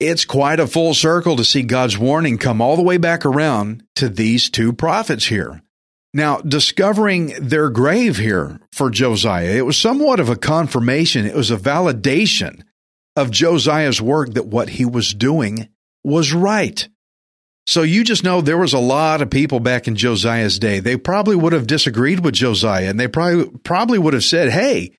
It's 0.00 0.24
quite 0.24 0.60
a 0.60 0.66
full 0.66 0.94
circle 0.94 1.36
to 1.36 1.44
see 1.44 1.62
God's 1.62 1.98
warning 1.98 2.38
come 2.38 2.60
all 2.60 2.76
the 2.76 2.82
way 2.82 2.98
back 2.98 3.26
around 3.26 3.82
to 3.96 4.08
these 4.08 4.48
two 4.48 4.72
prophets 4.72 5.26
here. 5.26 5.62
Now, 6.14 6.38
discovering 6.38 7.34
their 7.40 7.68
grave 7.70 8.16
here 8.16 8.60
for 8.72 8.90
Josiah, 8.90 9.56
it 9.56 9.66
was 9.66 9.76
somewhat 9.76 10.20
of 10.20 10.28
a 10.28 10.36
confirmation, 10.36 11.26
it 11.26 11.34
was 11.34 11.50
a 11.50 11.56
validation 11.56 12.62
of 13.14 13.30
Josiah's 13.30 14.00
work 14.00 14.34
that 14.34 14.46
what 14.46 14.70
he 14.70 14.84
was 14.84 15.12
doing 15.12 15.68
was 16.04 16.32
right. 16.32 16.88
So 17.66 17.82
you 17.82 18.04
just 18.04 18.24
know 18.24 18.40
there 18.40 18.56
was 18.56 18.72
a 18.72 18.78
lot 18.78 19.20
of 19.20 19.28
people 19.28 19.60
back 19.60 19.86
in 19.86 19.96
Josiah's 19.96 20.58
day. 20.58 20.80
They 20.80 20.96
probably 20.96 21.36
would 21.36 21.52
have 21.52 21.66
disagreed 21.66 22.24
with 22.24 22.34
Josiah 22.34 22.88
and 22.88 22.98
they 22.98 23.08
probably 23.08 23.50
probably 23.62 23.98
would 23.98 24.14
have 24.14 24.24
said, 24.24 24.50
"Hey, 24.50 24.96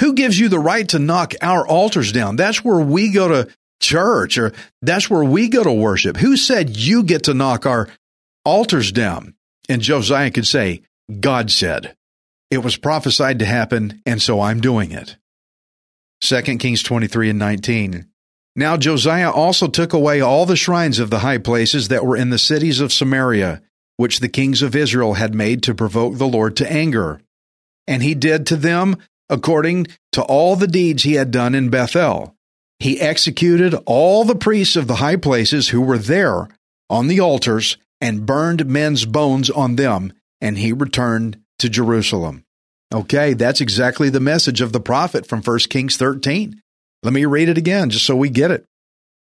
who 0.00 0.14
gives 0.14 0.36
you 0.36 0.48
the 0.48 0.58
right 0.58 0.88
to 0.88 0.98
knock 0.98 1.34
our 1.40 1.64
altars 1.64 2.10
down? 2.10 2.34
That's 2.34 2.64
where 2.64 2.80
we 2.80 3.12
go 3.12 3.28
to 3.28 3.48
church 3.80 4.38
or 4.38 4.52
that's 4.82 5.08
where 5.08 5.24
we 5.24 5.48
go 5.48 5.62
to 5.62 5.72
worship. 5.72 6.16
Who 6.16 6.36
said 6.36 6.76
you 6.76 7.02
get 7.02 7.24
to 7.24 7.34
knock 7.34 7.66
our 7.66 7.88
altars 8.44 8.92
down? 8.92 9.34
And 9.68 9.82
Josiah 9.82 10.30
could 10.30 10.46
say, 10.46 10.82
God 11.20 11.50
said. 11.50 11.94
It 12.50 12.58
was 12.58 12.76
prophesied 12.76 13.38
to 13.40 13.44
happen, 13.44 14.00
and 14.06 14.22
so 14.22 14.40
I'm 14.40 14.60
doing 14.60 14.92
it. 14.92 15.16
2 16.22 16.42
Kings 16.58 16.82
23 16.82 17.30
and 17.30 17.38
19. 17.38 18.06
Now 18.56 18.76
Josiah 18.76 19.30
also 19.30 19.68
took 19.68 19.92
away 19.92 20.20
all 20.20 20.46
the 20.46 20.56
shrines 20.56 20.98
of 20.98 21.10
the 21.10 21.20
high 21.20 21.38
places 21.38 21.88
that 21.88 22.04
were 22.04 22.16
in 22.16 22.30
the 22.30 22.38
cities 22.38 22.80
of 22.80 22.92
Samaria, 22.92 23.62
which 23.96 24.20
the 24.20 24.28
kings 24.28 24.62
of 24.62 24.74
Israel 24.74 25.14
had 25.14 25.34
made 25.34 25.62
to 25.64 25.74
provoke 25.74 26.16
the 26.16 26.26
Lord 26.26 26.56
to 26.56 26.72
anger. 26.72 27.20
And 27.86 28.02
he 28.02 28.14
did 28.14 28.46
to 28.46 28.56
them 28.56 28.96
according 29.28 29.86
to 30.12 30.22
all 30.22 30.56
the 30.56 30.66
deeds 30.66 31.02
he 31.02 31.14
had 31.14 31.30
done 31.30 31.54
in 31.54 31.68
Bethel 31.68 32.34
he 32.78 33.00
executed 33.00 33.74
all 33.86 34.24
the 34.24 34.36
priests 34.36 34.76
of 34.76 34.86
the 34.86 34.96
high 34.96 35.16
places 35.16 35.68
who 35.68 35.80
were 35.80 35.98
there 35.98 36.48
on 36.88 37.08
the 37.08 37.20
altars 37.20 37.76
and 38.00 38.26
burned 38.26 38.66
men's 38.66 39.04
bones 39.04 39.50
on 39.50 39.76
them, 39.76 40.12
and 40.40 40.58
he 40.58 40.72
returned 40.72 41.40
to 41.58 41.68
Jerusalem. 41.68 42.44
Okay, 42.92 43.34
that's 43.34 43.60
exactly 43.60 44.08
the 44.08 44.20
message 44.20 44.60
of 44.60 44.72
the 44.72 44.80
prophet 44.80 45.26
from 45.26 45.42
1 45.42 45.58
Kings 45.70 45.96
13. 45.96 46.60
Let 47.02 47.12
me 47.12 47.24
read 47.26 47.48
it 47.48 47.58
again 47.58 47.90
just 47.90 48.06
so 48.06 48.16
we 48.16 48.30
get 48.30 48.50
it. 48.50 48.64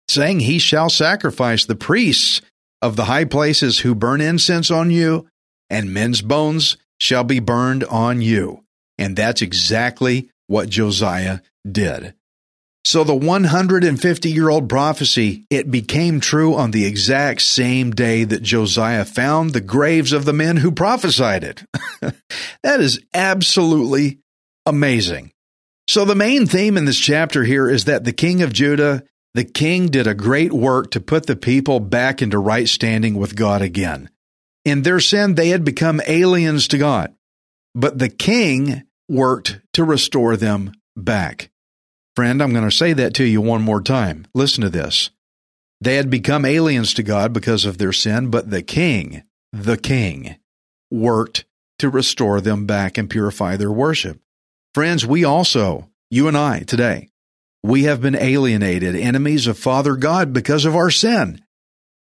Saying, 0.08 0.42
He 0.42 0.60
shall 0.60 0.90
sacrifice 0.90 1.66
the 1.66 1.76
priests 1.76 2.42
of 2.82 2.96
the 2.96 3.06
high 3.06 3.26
places 3.26 3.80
who 3.80 3.96
burn 3.96 4.22
incense 4.22 4.72
on 4.72 4.92
you, 4.92 5.28
and 5.70 5.94
men's 5.94 6.22
bones 6.22 6.78
shall 7.00 7.24
be 7.24 7.40
burned 7.40 7.84
on 7.86 8.22
you. 8.22 8.64
And 8.98 9.16
that's 9.16 9.42
exactly 9.42 10.30
what 10.48 10.70
Josiah 10.70 11.40
did. 11.70 12.14
So 12.90 13.04
the 13.04 13.14
150 13.14 14.32
year 14.32 14.50
old 14.50 14.68
prophecy, 14.68 15.46
it 15.52 15.70
became 15.70 16.20
true 16.20 16.56
on 16.56 16.72
the 16.72 16.88
exact 16.88 17.44
same 17.44 17.92
day 17.92 18.24
that 18.24 18.42
Josiah 18.42 19.06
found 19.06 19.54
the 19.54 19.62
graves 19.62 20.12
of 20.12 20.26
the 20.26 20.34
men 20.34 20.58
who 20.58 20.72
prophesied 20.72 21.44
it. 21.44 21.64
that 22.64 22.80
is 22.80 23.00
absolutely 23.14 24.18
amazing. 24.66 25.32
So 25.88 26.04
the 26.04 26.16
main 26.16 26.48
theme 26.48 26.78
in 26.78 26.86
this 26.86 26.98
chapter 26.98 27.44
here 27.44 27.70
is 27.70 27.86
that 27.86 28.06
the 28.06 28.12
king 28.12 28.42
of 28.42 28.54
Judah, 28.54 29.04
the 29.36 29.46
king 29.46 29.90
did 29.90 30.08
a 30.08 30.16
great 30.16 30.52
work 30.52 30.90
to 30.90 31.00
put 31.00 31.28
the 31.28 31.36
people 31.36 31.80
back 31.80 32.24
into 32.24 32.40
right 32.40 32.68
standing 32.68 33.14
with 33.14 33.36
God 33.36 33.62
again. 33.62 34.10
In 34.66 34.82
their 34.82 35.00
sin, 35.00 35.36
they 35.36 35.50
had 35.50 35.64
become 35.64 36.02
aliens 36.08 36.68
to 36.70 36.80
God, 36.80 37.14
but 37.76 38.00
the 38.00 38.10
king 38.10 38.82
worked 39.08 39.62
to 39.74 39.84
restore 39.84 40.36
them 40.36 40.72
back. 40.98 41.52
Friend, 42.16 42.42
I'm 42.42 42.52
going 42.52 42.70
to 42.70 42.76
say 42.76 42.94
that 42.94 43.14
to 43.16 43.24
you 43.24 43.42
one 43.42 43.62
more 43.62 43.82
time. 43.82 44.28
Listen 44.34 44.64
to 44.64 44.70
this. 44.70 45.10
They 45.82 45.96
had 45.96 46.10
become 46.10 46.44
aliens 46.44 46.94
to 46.96 47.04
God 47.04 47.32
because 47.32 47.66
of 47.66 47.78
their 47.78 47.94
sin, 47.94 48.30
but 48.30 48.50
the 48.50 48.62
king, 48.62 49.24
the 49.54 49.78
king, 49.78 50.36
worked 50.92 51.46
to 51.80 51.90
restore 51.90 52.42
them 52.42 52.66
back 52.66 52.98
and 52.98 53.10
purify 53.10 53.56
their 53.56 53.72
worship. 53.72 54.20
Friends, 54.74 55.06
we 55.06 55.24
also, 55.24 55.90
you 56.10 56.28
and 56.28 56.38
I 56.38 56.60
today, 56.60 57.10
we 57.64 57.84
have 57.84 58.02
been 58.02 58.16
alienated, 58.16 58.96
enemies 58.96 59.48
of 59.48 59.58
Father 59.58 59.96
God 59.96 60.34
because 60.34 60.66
of 60.66 60.76
our 60.76 60.90
sin. 60.90 61.42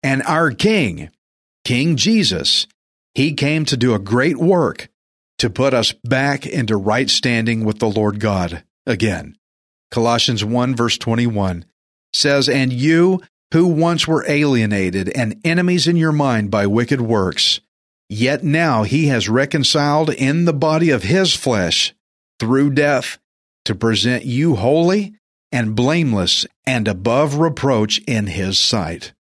And 0.03 0.23
our 0.23 0.51
King, 0.51 1.09
King 1.63 1.95
Jesus, 1.95 2.67
he 3.13 3.33
came 3.33 3.65
to 3.65 3.77
do 3.77 3.93
a 3.93 3.99
great 3.99 4.37
work 4.37 4.89
to 5.37 5.49
put 5.49 5.73
us 5.73 5.93
back 6.03 6.45
into 6.45 6.75
right 6.75 7.09
standing 7.09 7.65
with 7.65 7.79
the 7.79 7.89
Lord 7.89 8.19
God 8.19 8.63
again. 8.85 9.37
Colossians 9.91 10.43
1 10.43 10.75
verse 10.75 10.97
21 10.97 11.65
says, 12.13 12.49
And 12.49 12.73
you 12.73 13.21
who 13.53 13.67
once 13.67 14.07
were 14.07 14.25
alienated 14.27 15.09
and 15.09 15.39
enemies 15.43 15.87
in 15.87 15.97
your 15.97 16.13
mind 16.13 16.49
by 16.49 16.65
wicked 16.65 17.01
works, 17.01 17.59
yet 18.09 18.43
now 18.43 18.83
he 18.83 19.07
has 19.07 19.29
reconciled 19.29 20.09
in 20.09 20.45
the 20.45 20.53
body 20.53 20.89
of 20.89 21.03
his 21.03 21.33
flesh 21.33 21.93
through 22.39 22.71
death 22.71 23.19
to 23.65 23.75
present 23.75 24.25
you 24.25 24.55
holy 24.55 25.13
and 25.51 25.75
blameless 25.75 26.45
and 26.65 26.87
above 26.87 27.35
reproach 27.35 27.99
in 28.07 28.27
his 28.27 28.57
sight. 28.57 29.13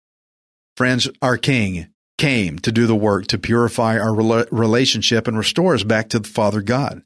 Friends, 0.78 1.10
our 1.22 1.38
King, 1.38 1.88
came 2.18 2.60
to 2.60 2.72
do 2.72 2.86
the 2.86 2.96
work 2.96 3.28
to 3.28 3.38
purify 3.38 3.98
our 3.98 4.14
relationship 4.14 5.28
and 5.28 5.38
restore 5.38 5.74
us 5.74 5.84
back 5.84 6.10
to 6.10 6.20
the 6.20 6.28
Father 6.28 6.62
God. 6.62 7.02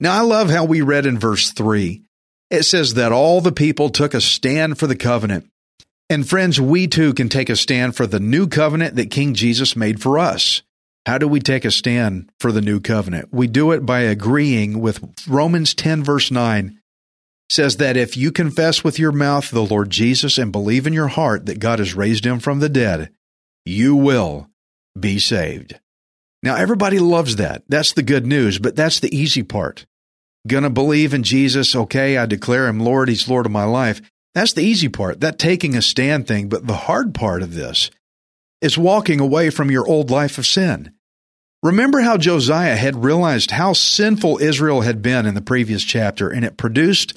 Now, 0.00 0.18
I 0.18 0.22
love 0.22 0.50
how 0.50 0.64
we 0.64 0.82
read 0.82 1.06
in 1.06 1.18
verse 1.18 1.52
3. 1.52 2.02
It 2.50 2.64
says 2.64 2.94
that 2.94 3.12
all 3.12 3.40
the 3.40 3.52
people 3.52 3.90
took 3.90 4.12
a 4.12 4.20
stand 4.20 4.78
for 4.78 4.86
the 4.86 4.96
covenant. 4.96 5.48
And 6.08 6.28
friends, 6.28 6.60
we 6.60 6.88
too 6.88 7.14
can 7.14 7.28
take 7.28 7.48
a 7.48 7.56
stand 7.56 7.94
for 7.94 8.06
the 8.06 8.18
new 8.18 8.48
covenant 8.48 8.96
that 8.96 9.12
King 9.12 9.34
Jesus 9.34 9.76
made 9.76 10.02
for 10.02 10.18
us. 10.18 10.62
How 11.06 11.18
do 11.18 11.28
we 11.28 11.40
take 11.40 11.64
a 11.64 11.70
stand 11.70 12.30
for 12.40 12.50
the 12.50 12.60
new 12.60 12.80
covenant? 12.80 13.32
We 13.32 13.46
do 13.46 13.70
it 13.70 13.86
by 13.86 14.00
agreeing 14.00 14.80
with 14.80 15.00
Romans 15.28 15.74
10 15.74 16.02
verse 16.02 16.30
9 16.30 16.76
says 17.48 17.78
that 17.78 17.96
if 17.96 18.16
you 18.16 18.30
confess 18.30 18.84
with 18.84 18.98
your 18.98 19.10
mouth 19.10 19.50
the 19.50 19.64
Lord 19.64 19.90
Jesus 19.90 20.38
and 20.38 20.52
believe 20.52 20.86
in 20.86 20.92
your 20.92 21.08
heart 21.08 21.46
that 21.46 21.58
God 21.58 21.80
has 21.80 21.94
raised 21.94 22.24
him 22.24 22.38
from 22.38 22.60
the 22.60 22.68
dead, 22.68 23.10
you 23.64 23.96
will 23.96 24.48
be 24.98 25.18
saved. 25.18 25.78
Now 26.42 26.56
everybody 26.56 26.98
loves 27.00 27.36
that. 27.36 27.62
That's 27.68 27.92
the 27.92 28.02
good 28.04 28.26
news, 28.26 28.58
but 28.58 28.76
that's 28.76 29.00
the 29.00 29.14
easy 29.14 29.42
part. 29.42 29.84
Gonna 30.46 30.70
believe 30.70 31.12
in 31.12 31.22
Jesus, 31.22 31.76
okay, 31.76 32.16
I 32.16 32.26
declare 32.26 32.66
him 32.66 32.80
Lord, 32.80 33.08
he's 33.08 33.28
Lord 33.28 33.46
of 33.46 33.52
my 33.52 33.64
life. 33.64 34.00
That's 34.34 34.52
the 34.52 34.62
easy 34.62 34.88
part, 34.88 35.20
that 35.20 35.38
taking 35.38 35.76
a 35.76 35.82
stand 35.82 36.26
thing. 36.26 36.48
But 36.48 36.66
the 36.66 36.74
hard 36.74 37.14
part 37.14 37.42
of 37.42 37.54
this 37.54 37.90
is 38.62 38.78
walking 38.78 39.20
away 39.20 39.50
from 39.50 39.70
your 39.70 39.86
old 39.86 40.10
life 40.10 40.38
of 40.38 40.46
sin. 40.46 40.92
Remember 41.62 42.00
how 42.00 42.16
Josiah 42.16 42.76
had 42.76 43.04
realized 43.04 43.50
how 43.50 43.74
sinful 43.74 44.38
Israel 44.38 44.80
had 44.80 45.02
been 45.02 45.26
in 45.26 45.34
the 45.34 45.42
previous 45.42 45.82
chapter, 45.82 46.30
and 46.30 46.44
it 46.44 46.56
produced 46.56 47.12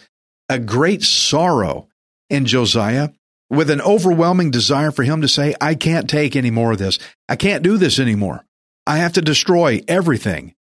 a 0.49 0.59
great 0.59 1.01
sorrow 1.01 1.87
in 2.29 2.45
Josiah 2.45 3.09
with 3.49 3.69
an 3.69 3.81
overwhelming 3.81 4.51
desire 4.51 4.91
for 4.91 5.03
him 5.03 5.21
to 5.21 5.27
say, 5.27 5.55
I 5.61 5.75
can't 5.75 6.09
take 6.09 6.35
any 6.35 6.51
more 6.51 6.73
of 6.73 6.77
this. 6.77 6.99
I 7.29 7.35
can't 7.35 7.63
do 7.63 7.77
this 7.77 7.99
anymore. 7.99 8.43
I 8.85 8.97
have 8.97 9.13
to 9.13 9.21
destroy 9.21 9.81
everything. 9.87 10.55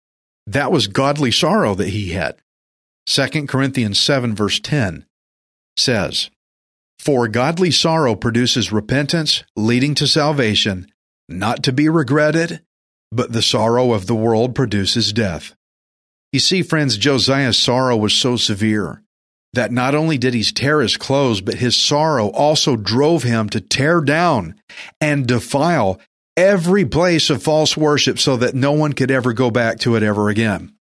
That 0.46 0.72
was 0.72 0.88
godly 0.88 1.32
sorrow 1.32 1.74
that 1.76 1.90
he 1.90 2.12
had. 2.12 2.36
2 3.08 3.48
Corinthians 3.48 4.00
7, 4.00 4.36
verse 4.36 4.60
10 4.60 5.06
says, 5.78 6.30
For 7.00 7.28
godly 7.28 7.72
sorrow 7.72 8.16
produces 8.16 8.72
repentance, 8.72 9.44
leading 9.56 9.96
to 9.96 10.08
salvation, 10.08 10.92
not 11.28 11.64
to 11.64 11.74
be 11.74 11.90
regretted, 11.90 12.62
but 13.12 13.34
the 13.34 13.42
sorrow 13.42 13.94
of 13.94 14.08
the 14.08 14.16
world 14.16 14.56
produces 14.56 15.12
death. 15.14 15.56
You 16.32 16.40
see, 16.40 16.62
friends, 16.62 16.98
Josiah's 16.98 17.58
sorrow 17.58 17.98
was 17.98 18.14
so 18.14 18.38
severe 18.38 19.04
that 19.54 19.72
not 19.72 19.96
only 19.96 20.18
did 20.18 20.34
he 20.34 20.44
tear 20.44 20.82
his 20.82 20.96
clothes, 20.96 21.42
but 21.42 21.56
his 21.56 21.76
sorrow 21.76 22.28
also 22.30 22.78
drove 22.78 23.24
him 23.24 23.50
to 23.50 23.60
tear 23.60 24.00
down 24.00 24.56
and 25.02 25.28
defile 25.28 26.00
every 26.38 26.86
place 26.86 27.30
of 27.30 27.44
false 27.44 27.76
worship 27.76 28.18
so 28.18 28.38
that 28.38 28.56
no 28.56 28.72
one 28.72 28.94
could 28.94 29.12
ever 29.12 29.34
go 29.34 29.52
back 29.52 29.80
to 29.80 29.96
it 29.96 30.04
ever 30.04 30.30
again. 30.30 30.74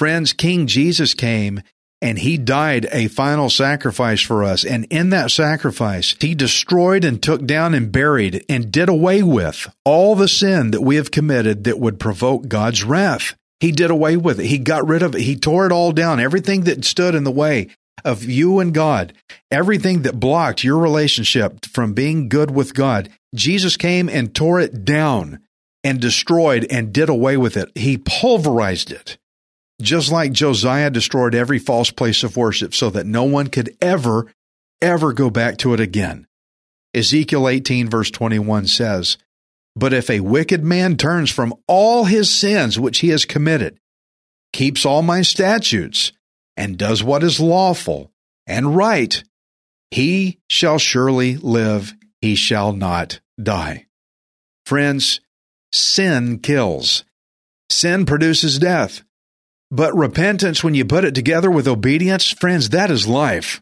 Friends, 0.00 0.32
King 0.32 0.66
Jesus 0.66 1.12
came 1.12 1.60
and 2.00 2.18
he 2.18 2.38
died 2.38 2.88
a 2.90 3.08
final 3.08 3.50
sacrifice 3.50 4.22
for 4.22 4.42
us. 4.42 4.64
And 4.64 4.86
in 4.86 5.10
that 5.10 5.30
sacrifice, 5.30 6.14
he 6.18 6.34
destroyed 6.34 7.04
and 7.04 7.22
took 7.22 7.44
down 7.44 7.74
and 7.74 7.92
buried 7.92 8.42
and 8.48 8.72
did 8.72 8.88
away 8.88 9.22
with 9.22 9.68
all 9.84 10.14
the 10.14 10.26
sin 10.26 10.70
that 10.70 10.80
we 10.80 10.96
have 10.96 11.10
committed 11.10 11.64
that 11.64 11.78
would 11.78 12.00
provoke 12.00 12.48
God's 12.48 12.82
wrath. 12.82 13.36
He 13.60 13.72
did 13.72 13.90
away 13.90 14.16
with 14.16 14.40
it. 14.40 14.46
He 14.46 14.56
got 14.56 14.88
rid 14.88 15.02
of 15.02 15.14
it. 15.14 15.20
He 15.20 15.36
tore 15.36 15.66
it 15.66 15.72
all 15.72 15.92
down. 15.92 16.18
Everything 16.18 16.62
that 16.62 16.86
stood 16.86 17.14
in 17.14 17.24
the 17.24 17.30
way 17.30 17.68
of 18.02 18.24
you 18.24 18.58
and 18.58 18.72
God, 18.72 19.12
everything 19.50 20.00
that 20.04 20.18
blocked 20.18 20.64
your 20.64 20.78
relationship 20.78 21.66
from 21.66 21.92
being 21.92 22.30
good 22.30 22.50
with 22.50 22.72
God, 22.72 23.10
Jesus 23.34 23.76
came 23.76 24.08
and 24.08 24.34
tore 24.34 24.60
it 24.60 24.86
down 24.86 25.40
and 25.84 26.00
destroyed 26.00 26.66
and 26.70 26.90
did 26.90 27.10
away 27.10 27.36
with 27.36 27.58
it. 27.58 27.70
He 27.76 27.98
pulverized 27.98 28.92
it 28.92 29.18
just 29.80 30.12
like 30.12 30.32
Josiah 30.32 30.90
destroyed 30.90 31.34
every 31.34 31.58
false 31.58 31.90
place 31.90 32.22
of 32.22 32.36
worship 32.36 32.74
so 32.74 32.90
that 32.90 33.06
no 33.06 33.24
one 33.24 33.48
could 33.48 33.76
ever, 33.80 34.32
ever 34.80 35.12
go 35.12 35.30
back 35.30 35.58
to 35.58 35.74
it 35.74 35.80
again. 35.80 36.26
Ezekiel 36.94 37.48
18, 37.48 37.88
verse 37.88 38.10
21 38.10 38.66
says, 38.66 39.16
But 39.76 39.92
if 39.92 40.10
a 40.10 40.20
wicked 40.20 40.64
man 40.64 40.96
turns 40.96 41.30
from 41.30 41.54
all 41.66 42.04
his 42.04 42.30
sins 42.30 42.78
which 42.78 42.98
he 42.98 43.08
has 43.08 43.24
committed, 43.24 43.78
keeps 44.52 44.84
all 44.84 45.02
my 45.02 45.22
statutes, 45.22 46.12
and 46.56 46.76
does 46.76 47.02
what 47.02 47.22
is 47.22 47.40
lawful 47.40 48.10
and 48.46 48.74
right, 48.76 49.22
he 49.90 50.40
shall 50.48 50.78
surely 50.78 51.36
live, 51.36 51.94
he 52.20 52.34
shall 52.34 52.72
not 52.72 53.20
die. 53.40 53.86
Friends, 54.66 55.20
sin 55.72 56.38
kills. 56.40 57.04
Sin 57.70 58.04
produces 58.06 58.58
death. 58.58 59.02
But 59.70 59.96
repentance, 59.96 60.64
when 60.64 60.74
you 60.74 60.84
put 60.84 61.04
it 61.04 61.14
together 61.14 61.50
with 61.50 61.68
obedience, 61.68 62.30
friends, 62.30 62.70
that 62.70 62.90
is 62.90 63.06
life. 63.06 63.60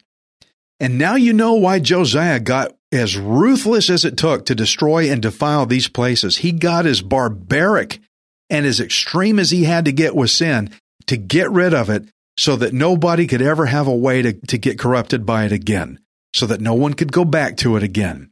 And 0.81 0.97
now 0.97 1.16
you 1.16 1.33
know 1.33 1.55
why 1.55 1.81
Josiah 1.81 2.40
got 2.40 2.75
as 2.90 3.16
ruthless 3.16 3.90
as 3.90 4.05
it 4.05 4.16
took 4.16 4.47
to 4.47 4.55
destroy 4.55 5.11
and 5.11 5.21
defile 5.21 5.66
these 5.66 5.88
places. 5.88 6.38
He 6.38 6.53
got 6.53 6.87
as 6.87 7.03
barbaric 7.03 8.01
and 8.49 8.64
as 8.64 8.81
extreme 8.81 9.38
as 9.38 9.51
he 9.51 9.64
had 9.64 9.85
to 9.85 9.92
get 9.92 10.16
with 10.16 10.31
sin 10.31 10.71
to 11.07 11.16
get 11.16 11.51
rid 11.51 11.75
of 11.75 11.90
it 11.90 12.05
so 12.38 12.57
that 12.57 12.73
nobody 12.73 13.27
could 13.27 13.42
ever 13.42 13.66
have 13.66 13.88
a 13.88 13.94
way 13.94 14.23
to, 14.23 14.33
to 14.33 14.57
get 14.57 14.79
corrupted 14.79 15.27
by 15.27 15.44
it 15.44 15.53
again, 15.53 15.99
so 16.33 16.47
that 16.47 16.61
no 16.61 16.73
one 16.73 16.94
could 16.94 17.12
go 17.12 17.25
back 17.25 17.57
to 17.59 17.77
it 17.77 17.83
again. 17.83 18.31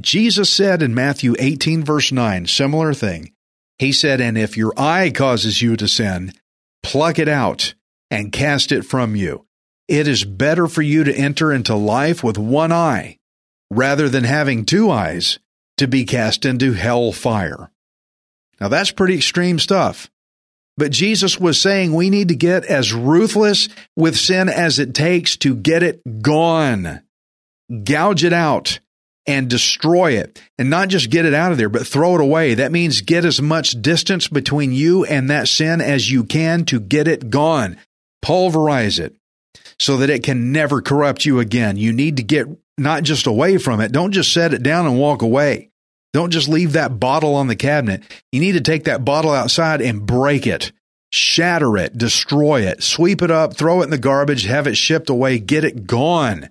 Jesus 0.00 0.50
said 0.50 0.82
in 0.82 0.94
Matthew 0.94 1.34
18, 1.38 1.84
verse 1.84 2.10
9, 2.10 2.46
similar 2.46 2.92
thing. 2.92 3.32
He 3.78 3.92
said, 3.92 4.20
And 4.20 4.36
if 4.36 4.56
your 4.56 4.72
eye 4.76 5.10
causes 5.10 5.62
you 5.62 5.76
to 5.76 5.86
sin, 5.86 6.32
pluck 6.82 7.18
it 7.18 7.28
out 7.28 7.74
and 8.10 8.32
cast 8.32 8.72
it 8.72 8.82
from 8.82 9.16
you. 9.16 9.46
It 9.88 10.08
is 10.08 10.24
better 10.24 10.68
for 10.68 10.82
you 10.82 11.04
to 11.04 11.14
enter 11.14 11.52
into 11.52 11.74
life 11.74 12.22
with 12.22 12.38
one 12.38 12.72
eye 12.72 13.18
rather 13.70 14.08
than 14.08 14.24
having 14.24 14.64
two 14.64 14.90
eyes 14.90 15.38
to 15.78 15.88
be 15.88 16.04
cast 16.04 16.44
into 16.44 16.72
hell 16.72 17.12
fire. 17.12 17.70
Now 18.60 18.68
that's 18.68 18.92
pretty 18.92 19.16
extreme 19.16 19.58
stuff. 19.58 20.10
But 20.76 20.92
Jesus 20.92 21.38
was 21.38 21.60
saying 21.60 21.94
we 21.94 22.08
need 22.10 22.28
to 22.28 22.36
get 22.36 22.64
as 22.64 22.94
ruthless 22.94 23.68
with 23.96 24.16
sin 24.16 24.48
as 24.48 24.78
it 24.78 24.94
takes 24.94 25.36
to 25.38 25.54
get 25.54 25.82
it 25.82 26.00
gone. 26.22 27.02
Gouge 27.84 28.24
it 28.24 28.32
out 28.32 28.80
and 29.26 29.48
destroy 29.48 30.12
it 30.12 30.40
and 30.58 30.68
not 30.68 30.88
just 30.88 31.10
get 31.10 31.24
it 31.24 31.34
out 31.34 31.52
of 31.52 31.58
there, 31.58 31.68
but 31.68 31.86
throw 31.86 32.14
it 32.14 32.20
away. 32.20 32.54
That 32.54 32.72
means 32.72 33.00
get 33.00 33.24
as 33.24 33.40
much 33.40 33.80
distance 33.82 34.28
between 34.28 34.72
you 34.72 35.04
and 35.04 35.30
that 35.30 35.48
sin 35.48 35.80
as 35.80 36.10
you 36.10 36.24
can 36.24 36.64
to 36.66 36.80
get 36.80 37.06
it 37.06 37.30
gone. 37.30 37.76
Pulverize 38.20 38.98
it 38.98 39.14
so 39.78 39.96
that 39.96 40.10
it 40.10 40.22
can 40.22 40.52
never 40.52 40.80
corrupt 40.80 41.24
you 41.24 41.40
again. 41.40 41.76
You 41.76 41.92
need 41.92 42.16
to 42.18 42.22
get 42.22 42.46
not 42.78 43.02
just 43.02 43.26
away 43.26 43.58
from 43.58 43.80
it. 43.80 43.92
Don't 43.92 44.12
just 44.12 44.32
set 44.32 44.54
it 44.54 44.62
down 44.62 44.86
and 44.86 44.98
walk 44.98 45.22
away. 45.22 45.70
Don't 46.12 46.30
just 46.30 46.48
leave 46.48 46.72
that 46.72 47.00
bottle 47.00 47.34
on 47.34 47.46
the 47.46 47.56
cabinet. 47.56 48.02
You 48.32 48.40
need 48.40 48.52
to 48.52 48.60
take 48.60 48.84
that 48.84 49.04
bottle 49.04 49.32
outside 49.32 49.80
and 49.80 50.04
break 50.04 50.46
it, 50.46 50.72
shatter 51.10 51.76
it, 51.78 51.96
destroy 51.96 52.62
it, 52.62 52.82
sweep 52.82 53.22
it 53.22 53.30
up, 53.30 53.56
throw 53.56 53.80
it 53.80 53.84
in 53.84 53.90
the 53.90 53.98
garbage, 53.98 54.44
have 54.44 54.66
it 54.66 54.76
shipped 54.76 55.08
away, 55.08 55.38
get 55.38 55.64
it 55.64 55.86
gone. 55.86 56.50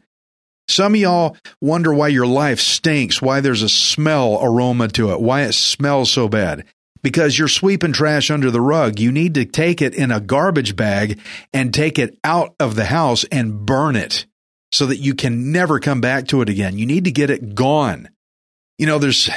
Some 0.72 0.94
of 0.96 1.00
y'all 1.00 1.38
wonder 1.60 1.94
why 1.94 2.08
your 2.10 2.28
life 2.28 2.60
stinks, 2.60 3.22
why 3.22 3.42
there's 3.42 3.62
a 3.62 3.70
smell 3.70 4.40
aroma 4.42 4.88
to 4.90 5.12
it, 5.12 5.22
why 5.22 5.42
it 5.44 5.54
smells 5.54 6.12
so 6.12 6.28
bad. 6.28 6.66
Because 7.04 7.38
you're 7.38 7.48
sweeping 7.48 7.94
trash 7.94 8.30
under 8.30 8.52
the 8.52 8.62
rug. 8.62 9.00
You 9.00 9.12
need 9.12 9.34
to 9.34 9.46
take 9.46 9.82
it 9.82 9.96
in 9.96 10.12
a 10.12 10.20
garbage 10.20 10.76
bag 10.76 11.20
and 11.52 11.74
take 11.74 11.98
it 11.98 12.18
out 12.24 12.56
of 12.60 12.76
the 12.76 12.86
house 12.86 13.24
and 13.32 13.66
burn 13.66 13.96
it 13.96 14.28
so 14.72 14.86
that 14.86 14.98
you 14.98 15.16
can 15.16 15.52
never 15.52 15.80
come 15.80 16.00
back 16.00 16.28
to 16.28 16.42
it 16.42 16.50
again. 16.50 16.78
You 16.78 16.86
need 16.86 17.06
to 17.06 17.12
get 17.12 17.30
it 17.30 17.56
gone. 17.56 18.10
You 18.78 18.86
know, 18.86 19.00
there's 19.00 19.30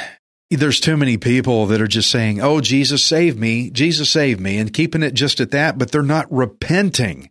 there's 0.51 0.79
too 0.79 0.95
many 0.95 1.17
people 1.17 1.65
that 1.67 1.81
are 1.81 1.87
just 1.87 2.09
saying, 2.11 2.39
"Oh, 2.39 2.61
Jesus 2.61 3.03
save 3.03 3.37
me, 3.37 3.69
Jesus 3.71 4.09
save 4.09 4.39
me," 4.39 4.57
and 4.57 4.71
keeping 4.71 5.03
it 5.03 5.13
just 5.13 5.41
at 5.41 5.51
that, 5.51 5.77
but 5.77 5.91
they're 5.91 6.03
not 6.03 6.31
repenting. 6.31 7.29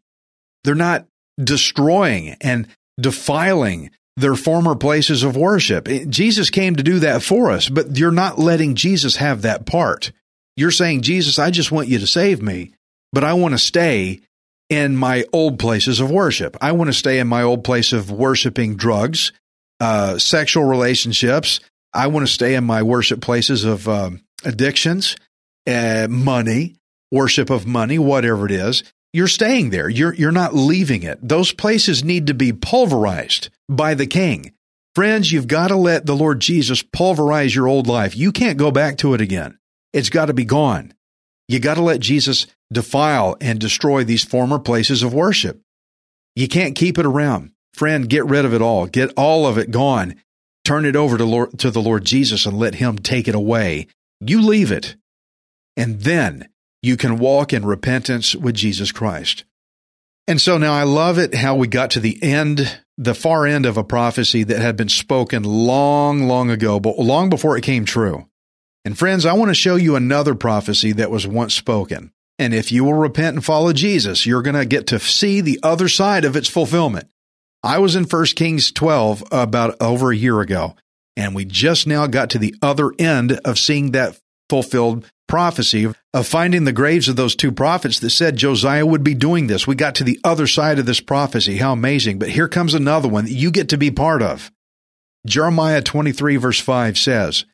They're 0.64 0.74
not 0.74 1.06
destroying 1.42 2.36
and 2.40 2.68
defiling 3.00 3.90
their 4.16 4.34
former 4.34 4.76
places 4.76 5.22
of 5.22 5.36
worship. 5.36 5.88
Jesus 6.08 6.50
came 6.50 6.76
to 6.76 6.82
do 6.82 7.00
that 7.00 7.22
for 7.22 7.50
us, 7.50 7.68
but 7.68 7.96
you're 7.98 8.12
not 8.12 8.38
letting 8.38 8.74
Jesus 8.74 9.16
have 9.16 9.42
that 9.42 9.66
part. 9.66 10.12
You're 10.56 10.70
saying, 10.70 11.02
Jesus, 11.02 11.38
I 11.38 11.50
just 11.50 11.72
want 11.72 11.88
you 11.88 11.98
to 11.98 12.06
save 12.06 12.40
me, 12.40 12.72
but 13.12 13.24
I 13.24 13.32
want 13.32 13.54
to 13.54 13.58
stay 13.58 14.20
in 14.70 14.96
my 14.96 15.24
old 15.32 15.58
places 15.58 16.00
of 16.00 16.10
worship. 16.10 16.56
I 16.60 16.72
want 16.72 16.88
to 16.88 16.94
stay 16.94 17.18
in 17.18 17.26
my 17.26 17.42
old 17.42 17.64
place 17.64 17.92
of 17.92 18.10
worshiping 18.10 18.76
drugs, 18.76 19.32
uh, 19.80 20.18
sexual 20.18 20.64
relationships. 20.64 21.60
I 21.92 22.06
want 22.06 22.26
to 22.26 22.32
stay 22.32 22.54
in 22.54 22.64
my 22.64 22.82
worship 22.82 23.20
places 23.20 23.64
of 23.64 23.88
um, 23.88 24.20
addictions, 24.44 25.16
uh, 25.66 26.06
money, 26.08 26.76
worship 27.10 27.50
of 27.50 27.66
money, 27.66 27.98
whatever 27.98 28.46
it 28.46 28.52
is 28.52 28.84
you're 29.14 29.28
staying 29.28 29.70
there. 29.70 29.88
You're 29.88 30.12
you're 30.12 30.32
not 30.32 30.56
leaving 30.56 31.04
it. 31.04 31.20
Those 31.22 31.52
places 31.52 32.02
need 32.02 32.26
to 32.26 32.34
be 32.34 32.52
pulverized 32.52 33.48
by 33.68 33.94
the 33.94 34.08
king. 34.08 34.52
Friends, 34.96 35.30
you've 35.30 35.46
got 35.46 35.68
to 35.68 35.76
let 35.76 36.04
the 36.04 36.16
Lord 36.16 36.40
Jesus 36.40 36.82
pulverize 36.82 37.54
your 37.54 37.68
old 37.68 37.86
life. 37.86 38.16
You 38.16 38.32
can't 38.32 38.58
go 38.58 38.72
back 38.72 38.98
to 38.98 39.14
it 39.14 39.20
again. 39.20 39.56
It's 39.92 40.10
got 40.10 40.26
to 40.26 40.34
be 40.34 40.44
gone. 40.44 40.94
You 41.46 41.60
got 41.60 41.74
to 41.74 41.82
let 41.82 42.00
Jesus 42.00 42.48
defile 42.72 43.36
and 43.40 43.60
destroy 43.60 44.02
these 44.02 44.24
former 44.24 44.58
places 44.58 45.04
of 45.04 45.14
worship. 45.14 45.60
You 46.34 46.48
can't 46.48 46.74
keep 46.74 46.98
it 46.98 47.06
around. 47.06 47.52
Friend, 47.72 48.10
get 48.10 48.26
rid 48.26 48.44
of 48.44 48.52
it 48.52 48.62
all. 48.62 48.86
Get 48.86 49.12
all 49.16 49.46
of 49.46 49.58
it 49.58 49.70
gone. 49.70 50.16
Turn 50.64 50.84
it 50.84 50.96
over 50.96 51.16
to, 51.18 51.24
Lord, 51.24 51.56
to 51.60 51.70
the 51.70 51.82
Lord 51.82 52.04
Jesus 52.04 52.46
and 52.46 52.58
let 52.58 52.76
Him 52.76 52.98
take 52.98 53.28
it 53.28 53.34
away. 53.36 53.86
You 54.20 54.42
leave 54.42 54.72
it. 54.72 54.96
And 55.76 56.00
then 56.00 56.48
you 56.84 56.96
can 56.98 57.18
walk 57.18 57.52
in 57.52 57.64
repentance 57.64 58.36
with 58.36 58.54
Jesus 58.54 58.92
Christ. 58.92 59.44
And 60.26 60.40
so 60.40 60.58
now 60.58 60.74
I 60.74 60.82
love 60.82 61.18
it 61.18 61.34
how 61.34 61.54
we 61.56 61.66
got 61.66 61.90
to 61.92 62.00
the 62.00 62.22
end, 62.22 62.80
the 62.98 63.14
far 63.14 63.46
end 63.46 63.64
of 63.64 63.76
a 63.76 63.84
prophecy 63.84 64.42
that 64.44 64.60
had 64.60 64.76
been 64.76 64.88
spoken 64.88 65.42
long, 65.44 66.28
long 66.28 66.50
ago, 66.50 66.78
but 66.78 66.98
long 66.98 67.30
before 67.30 67.56
it 67.56 67.64
came 67.64 67.84
true. 67.84 68.26
And 68.84 68.98
friends, 68.98 69.24
I 69.24 69.32
want 69.32 69.48
to 69.48 69.54
show 69.54 69.76
you 69.76 69.96
another 69.96 70.34
prophecy 70.34 70.92
that 70.92 71.10
was 71.10 71.26
once 71.26 71.54
spoken. 71.54 72.12
And 72.38 72.52
if 72.52 72.70
you 72.70 72.84
will 72.84 72.94
repent 72.94 73.36
and 73.36 73.44
follow 73.44 73.72
Jesus, 73.72 74.26
you're 74.26 74.42
going 74.42 74.56
to 74.56 74.66
get 74.66 74.88
to 74.88 74.98
see 74.98 75.40
the 75.40 75.60
other 75.62 75.88
side 75.88 76.24
of 76.24 76.36
its 76.36 76.48
fulfillment. 76.48 77.08
I 77.62 77.78
was 77.78 77.96
in 77.96 78.04
1 78.04 78.24
Kings 78.36 78.72
12 78.72 79.24
about 79.32 79.80
over 79.80 80.10
a 80.10 80.16
year 80.16 80.40
ago, 80.40 80.76
and 81.16 81.34
we 81.34 81.46
just 81.46 81.86
now 81.86 82.06
got 82.06 82.30
to 82.30 82.38
the 82.38 82.54
other 82.60 82.92
end 82.98 83.40
of 83.44 83.58
seeing 83.58 83.92
that 83.92 84.18
fulfilled 84.54 85.04
prophecy 85.26 85.92
of 86.12 86.26
finding 86.28 86.62
the 86.62 86.72
graves 86.72 87.08
of 87.08 87.16
those 87.16 87.34
two 87.34 87.50
prophets 87.50 87.98
that 87.98 88.10
said 88.10 88.36
Josiah 88.36 88.86
would 88.86 89.02
be 89.02 89.14
doing 89.14 89.48
this. 89.48 89.66
We 89.66 89.74
got 89.74 89.96
to 89.96 90.04
the 90.04 90.20
other 90.22 90.46
side 90.46 90.78
of 90.78 90.86
this 90.86 91.00
prophecy. 91.00 91.56
How 91.56 91.72
amazing. 91.72 92.20
But 92.20 92.28
here 92.28 92.46
comes 92.46 92.72
another 92.72 93.08
one 93.08 93.24
that 93.24 93.32
you 93.32 93.50
get 93.50 93.70
to 93.70 93.76
be 93.76 93.90
part 93.90 94.22
of. 94.22 94.52
Jeremiah 95.26 95.82
23, 95.82 96.36
verse 96.36 96.60
5 96.60 96.96
says, 96.96 97.46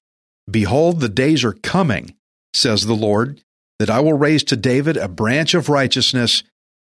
Behold, 0.51 1.01
the 1.01 1.09
days 1.09 1.43
are 1.43 1.55
coming, 1.55 2.15
says 2.53 2.85
the 2.85 2.93
Lord, 2.93 3.41
that 3.79 3.89
I 3.89 4.01
will 4.01 4.19
raise 4.19 4.45
to 4.45 4.57
David 4.57 4.99
a 4.99 5.09
branch 5.09 5.55
of 5.55 5.71
righteousness. 5.71 6.43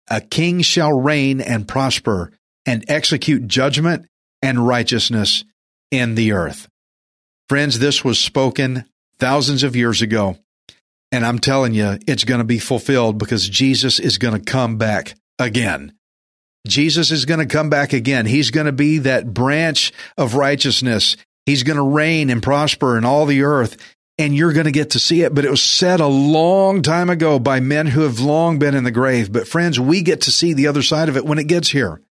A 0.09 0.21
king 0.21 0.61
shall 0.61 0.93
reign 0.93 1.41
and 1.41 1.67
prosper 1.67 2.31
and 2.65 2.85
execute 2.87 3.47
judgment 3.47 4.05
and 4.41 4.65
righteousness 4.65 5.43
in 5.91 6.15
the 6.15 6.31
earth. 6.31 6.69
Friends, 7.49 7.79
this 7.79 8.01
was 8.05 8.17
spoken 8.17 8.85
thousands 9.19 9.63
of 9.63 9.75
years 9.75 10.01
ago. 10.01 10.37
And 11.11 11.25
I'm 11.25 11.39
telling 11.39 11.73
you, 11.73 11.97
it's 12.07 12.23
going 12.23 12.39
to 12.39 12.45
be 12.45 12.59
fulfilled 12.59 13.17
because 13.17 13.47
Jesus 13.47 13.99
is 13.99 14.17
going 14.17 14.33
to 14.33 14.51
come 14.51 14.77
back 14.77 15.15
again. 15.39 15.93
Jesus 16.67 17.11
is 17.11 17.25
going 17.25 17.39
to 17.39 17.45
come 17.45 17.69
back 17.69 17.93
again. 17.93 18.25
He's 18.25 18.51
going 18.51 18.65
to 18.65 18.71
be 18.71 18.99
that 18.99 19.33
branch 19.33 19.93
of 20.17 20.35
righteousness. 20.35 21.15
He's 21.45 21.63
going 21.63 21.77
to 21.77 21.83
reign 21.83 22.29
and 22.29 22.41
prosper 22.41 22.97
in 22.97 23.05
all 23.05 23.27
the 23.27 23.43
earth, 23.43 23.77
and 24.17 24.35
you're 24.35 24.53
going 24.53 24.65
to 24.65 24.71
get 24.71 24.91
to 24.91 24.99
see 24.99 25.21
it. 25.21 25.33
But 25.33 25.45
it 25.45 25.51
was 25.51 25.61
said 25.61 25.99
a 25.99 26.07
long 26.07 26.81
time 26.81 27.09
ago 27.09 27.37
by 27.37 27.59
men 27.59 27.85
who 27.85 28.01
have 28.01 28.19
long 28.19 28.57
been 28.57 28.73
in 28.73 28.83
the 28.83 28.91
grave. 28.91 29.31
But 29.31 29.47
friends, 29.47 29.79
we 29.79 30.01
get 30.01 30.21
to 30.21 30.31
see 30.31 30.53
the 30.53 30.67
other 30.67 30.81
side 30.81 31.07
of 31.07 31.17
it 31.17 31.25
when 31.25 31.37
it 31.37 31.47
gets 31.47 31.69
here. 31.69 32.01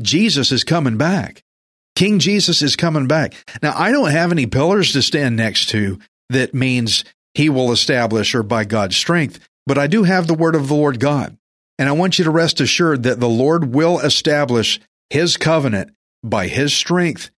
Jesus 0.00 0.52
is 0.52 0.64
coming 0.64 0.96
back. 0.96 1.42
King 1.94 2.18
Jesus 2.18 2.62
is 2.62 2.76
coming 2.76 3.08
back. 3.08 3.34
Now, 3.62 3.74
I 3.76 3.90
don't 3.90 4.10
have 4.10 4.32
any 4.32 4.46
pillars 4.46 4.92
to 4.92 5.02
stand 5.02 5.36
next 5.36 5.68
to 5.70 5.98
that 6.30 6.54
means 6.54 7.04
he 7.34 7.48
will 7.48 7.72
establish 7.72 8.34
or 8.34 8.42
by 8.42 8.64
God's 8.64 8.96
strength, 8.96 9.38
but 9.66 9.78
I 9.78 9.86
do 9.86 10.04
have 10.04 10.26
the 10.26 10.34
word 10.34 10.54
of 10.54 10.68
the 10.68 10.74
Lord 10.74 11.00
God. 11.00 11.36
And 11.78 11.88
I 11.88 11.92
want 11.92 12.18
you 12.18 12.24
to 12.24 12.30
rest 12.30 12.60
assured 12.60 13.04
that 13.04 13.20
the 13.20 13.28
Lord 13.28 13.74
will 13.74 14.00
establish 14.00 14.80
his 15.10 15.36
covenant 15.36 15.92
by 16.24 16.48
his 16.48 16.74
strength. 16.74 17.30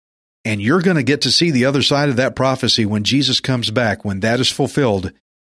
And 0.45 0.62
you're 0.62 0.82
going 0.82 0.95
to 0.95 1.04
get 1.04 1.21
to 1.21 1.32
see 1.32 1.52
the 1.52 1.65
other 1.65 1.82
side 1.82 2.10
of 2.10 2.15
that 2.15 2.36
prophecy 2.36 2.86
when 2.86 3.04
Jesus 3.04 3.39
comes 3.41 3.71
back, 3.71 4.06
when 4.06 4.21
that 4.21 4.39
is 4.39 4.49
fulfilled. 4.49 5.12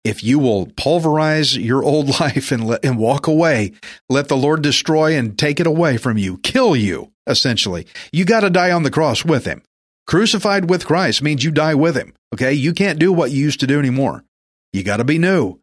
If 0.03 0.23
you 0.23 0.39
will 0.39 0.65
pulverize 0.65 1.55
your 1.55 1.83
old 1.83 2.19
life 2.19 2.51
and 2.51 2.65
let 2.65 2.83
and 2.83 2.97
walk 2.97 3.27
away, 3.27 3.73
let 4.09 4.27
the 4.27 4.37
Lord 4.37 4.63
destroy 4.63 5.15
and 5.15 5.37
take 5.37 5.59
it 5.59 5.67
away 5.67 5.97
from 5.97 6.17
you, 6.17 6.39
kill 6.39 6.75
you, 6.75 7.11
essentially. 7.27 7.85
You 8.11 8.25
got 8.25 8.39
to 8.39 8.49
die 8.49 8.71
on 8.71 8.81
the 8.81 8.89
cross 8.89 9.23
with 9.23 9.45
him. 9.45 9.61
Crucified 10.07 10.69
with 10.69 10.87
Christ 10.87 11.21
means 11.21 11.43
you 11.43 11.51
die 11.51 11.75
with 11.75 11.95
him. 11.95 12.13
Okay. 12.33 12.53
You 12.53 12.73
can't 12.73 12.99
do 12.99 13.11
what 13.11 13.31
you 13.31 13.43
used 13.43 13.59
to 13.61 13.67
do 13.67 13.79
anymore. 13.79 14.23
You 14.73 14.83
got 14.83 14.97
to 14.97 15.03
be 15.03 15.17
new 15.17 15.59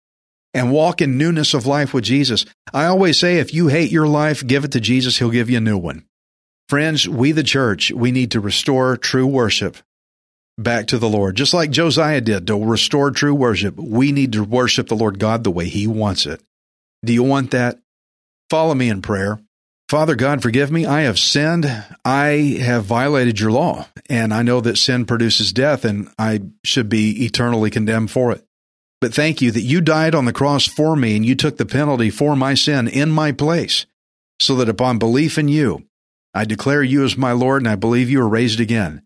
and 0.54 0.72
walk 0.72 1.00
in 1.00 1.18
newness 1.18 1.54
of 1.54 1.66
life 1.66 1.94
with 1.94 2.04
Jesus. 2.04 2.44
I 2.72 2.86
always 2.86 3.18
say 3.18 3.38
if 3.38 3.54
you 3.54 3.68
hate 3.68 3.90
your 3.90 4.06
life, 4.06 4.46
give 4.46 4.64
it 4.64 4.72
to 4.72 4.80
Jesus. 4.80 5.18
He'll 5.18 5.30
give 5.30 5.50
you 5.50 5.58
a 5.58 5.62
new 5.62 5.78
one. 5.78 6.04
Friends, 6.68 7.08
we 7.08 7.32
the 7.32 7.42
church, 7.42 7.90
we 7.92 8.12
need 8.12 8.32
to 8.32 8.40
restore 8.40 8.96
true 8.96 9.26
worship 9.26 9.78
back 10.58 10.88
to 10.88 10.98
the 10.98 11.08
Lord. 11.08 11.36
Just 11.36 11.54
like 11.54 11.70
Josiah 11.70 12.20
did 12.20 12.46
to 12.46 12.62
restore 12.62 13.10
true 13.10 13.34
worship, 13.34 13.76
we 13.76 14.12
need 14.12 14.32
to 14.32 14.44
worship 14.44 14.88
the 14.88 14.96
Lord 14.96 15.18
God 15.18 15.44
the 15.44 15.50
way 15.50 15.66
he 15.66 15.86
wants 15.86 16.26
it. 16.26 16.42
Do 17.04 17.14
you 17.14 17.22
want 17.22 17.52
that? 17.52 17.78
Follow 18.50 18.74
me 18.74 18.90
in 18.90 19.00
prayer. 19.00 19.38
Father 19.88 20.16
God, 20.16 20.42
forgive 20.42 20.70
me. 20.70 20.84
I 20.84 21.02
have 21.02 21.18
sinned. 21.18 21.64
I 22.04 22.58
have 22.60 22.84
violated 22.84 23.40
your 23.40 23.50
law, 23.50 23.86
and 24.10 24.34
I 24.34 24.42
know 24.42 24.60
that 24.60 24.76
sin 24.76 25.06
produces 25.06 25.50
death, 25.50 25.86
and 25.86 26.10
I 26.18 26.42
should 26.62 26.90
be 26.90 27.24
eternally 27.24 27.70
condemned 27.70 28.10
for 28.10 28.32
it. 28.32 28.44
But 29.00 29.14
thank 29.14 29.40
you 29.40 29.50
that 29.50 29.62
you 29.62 29.80
died 29.80 30.14
on 30.14 30.26
the 30.26 30.32
cross 30.32 30.66
for 30.66 30.94
me, 30.94 31.16
and 31.16 31.24
you 31.24 31.34
took 31.34 31.56
the 31.56 31.64
penalty 31.64 32.10
for 32.10 32.36
my 32.36 32.52
sin 32.52 32.86
in 32.86 33.10
my 33.10 33.32
place, 33.32 33.86
so 34.38 34.56
that 34.56 34.68
upon 34.68 34.98
belief 34.98 35.38
in 35.38 35.48
you, 35.48 35.86
I 36.34 36.44
declare 36.44 36.82
you 36.82 37.02
as 37.02 37.16
my 37.16 37.32
Lord, 37.32 37.62
and 37.62 37.68
I 37.68 37.76
believe 37.76 38.10
you 38.10 38.20
are 38.20 38.28
raised 38.28 38.60
again, 38.60 39.00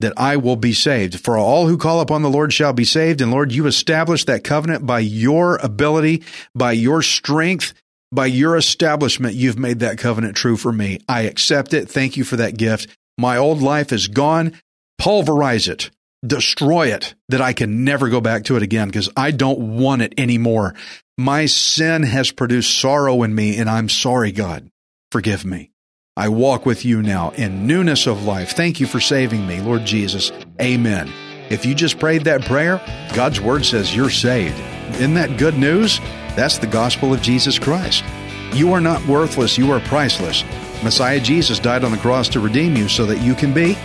that 0.00 0.14
I 0.16 0.36
will 0.36 0.56
be 0.56 0.72
saved. 0.72 1.20
For 1.20 1.38
all 1.38 1.68
who 1.68 1.78
call 1.78 2.00
upon 2.00 2.22
the 2.22 2.30
Lord 2.30 2.52
shall 2.52 2.72
be 2.72 2.84
saved. 2.84 3.20
And 3.20 3.30
Lord, 3.30 3.52
you 3.52 3.66
established 3.66 4.26
that 4.26 4.42
covenant 4.42 4.84
by 4.84 4.98
your 4.98 5.58
ability, 5.58 6.24
by 6.56 6.72
your 6.72 7.02
strength, 7.02 7.72
by 8.10 8.26
your 8.26 8.56
establishment, 8.56 9.34
you've 9.34 9.58
made 9.58 9.80
that 9.80 9.98
covenant 9.98 10.36
true 10.36 10.56
for 10.56 10.72
me. 10.72 11.00
I 11.08 11.22
accept 11.22 11.74
it. 11.74 11.88
Thank 11.88 12.16
you 12.16 12.24
for 12.24 12.36
that 12.36 12.56
gift. 12.56 12.88
My 13.18 13.36
old 13.36 13.60
life 13.60 13.92
is 13.92 14.08
gone. 14.08 14.58
Pulverize 14.98 15.68
it, 15.68 15.90
destroy 16.26 16.88
it, 16.88 17.14
that 17.28 17.40
I 17.40 17.52
can 17.52 17.84
never 17.84 18.08
go 18.08 18.20
back 18.20 18.44
to 18.44 18.56
it 18.56 18.62
again 18.62 18.88
because 18.88 19.08
I 19.16 19.30
don't 19.30 19.78
want 19.78 20.02
it 20.02 20.14
anymore. 20.18 20.74
My 21.16 21.46
sin 21.46 22.02
has 22.02 22.32
produced 22.32 22.78
sorrow 22.78 23.22
in 23.22 23.34
me, 23.34 23.58
and 23.58 23.68
I'm 23.68 23.88
sorry, 23.88 24.32
God. 24.32 24.68
Forgive 25.12 25.44
me. 25.44 25.70
I 26.16 26.30
walk 26.30 26.66
with 26.66 26.84
you 26.84 27.00
now 27.00 27.30
in 27.30 27.68
newness 27.68 28.08
of 28.08 28.24
life. 28.24 28.50
Thank 28.52 28.80
you 28.80 28.86
for 28.88 28.98
saving 28.98 29.46
me, 29.46 29.60
Lord 29.60 29.84
Jesus. 29.84 30.32
Amen. 30.60 31.12
If 31.48 31.64
you 31.64 31.76
just 31.76 32.00
prayed 32.00 32.24
that 32.24 32.44
prayer, 32.44 32.80
God's 33.14 33.40
word 33.40 33.64
says 33.64 33.94
you're 33.94 34.10
saved. 34.10 34.58
Isn't 34.94 35.14
that 35.14 35.38
good 35.38 35.56
news? 35.56 36.00
That's 36.38 36.58
the 36.58 36.68
gospel 36.68 37.12
of 37.12 37.20
Jesus 37.20 37.58
Christ. 37.58 38.04
You 38.52 38.72
are 38.72 38.80
not 38.80 39.04
worthless, 39.08 39.58
you 39.58 39.72
are 39.72 39.80
priceless. 39.80 40.44
Messiah 40.84 41.18
Jesus 41.18 41.58
died 41.58 41.82
on 41.82 41.90
the 41.90 41.98
cross 41.98 42.28
to 42.28 42.38
redeem 42.38 42.76
you 42.76 42.88
so 42.88 43.04
that 43.06 43.18
you 43.18 43.34
can 43.34 43.52
be 43.52 43.76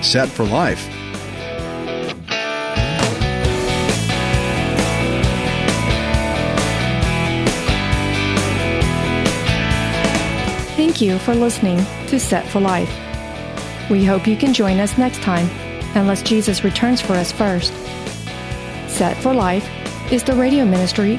set 0.00 0.26
for 0.26 0.46
life. 0.46 0.88
Thank 10.76 11.02
you 11.02 11.18
for 11.18 11.34
listening 11.34 11.76
to 12.06 12.18
Set 12.18 12.48
for 12.48 12.60
Life. 12.60 12.90
We 13.90 14.06
hope 14.06 14.26
you 14.26 14.38
can 14.38 14.54
join 14.54 14.80
us 14.80 14.96
next 14.96 15.20
time, 15.20 15.46
unless 15.94 16.22
Jesus 16.22 16.64
returns 16.64 17.02
for 17.02 17.12
us 17.12 17.32
first. 17.32 17.74
Set 18.88 19.14
for 19.18 19.34
Life 19.34 19.68
is 20.10 20.24
the 20.24 20.32
radio 20.32 20.64
ministry 20.64 21.18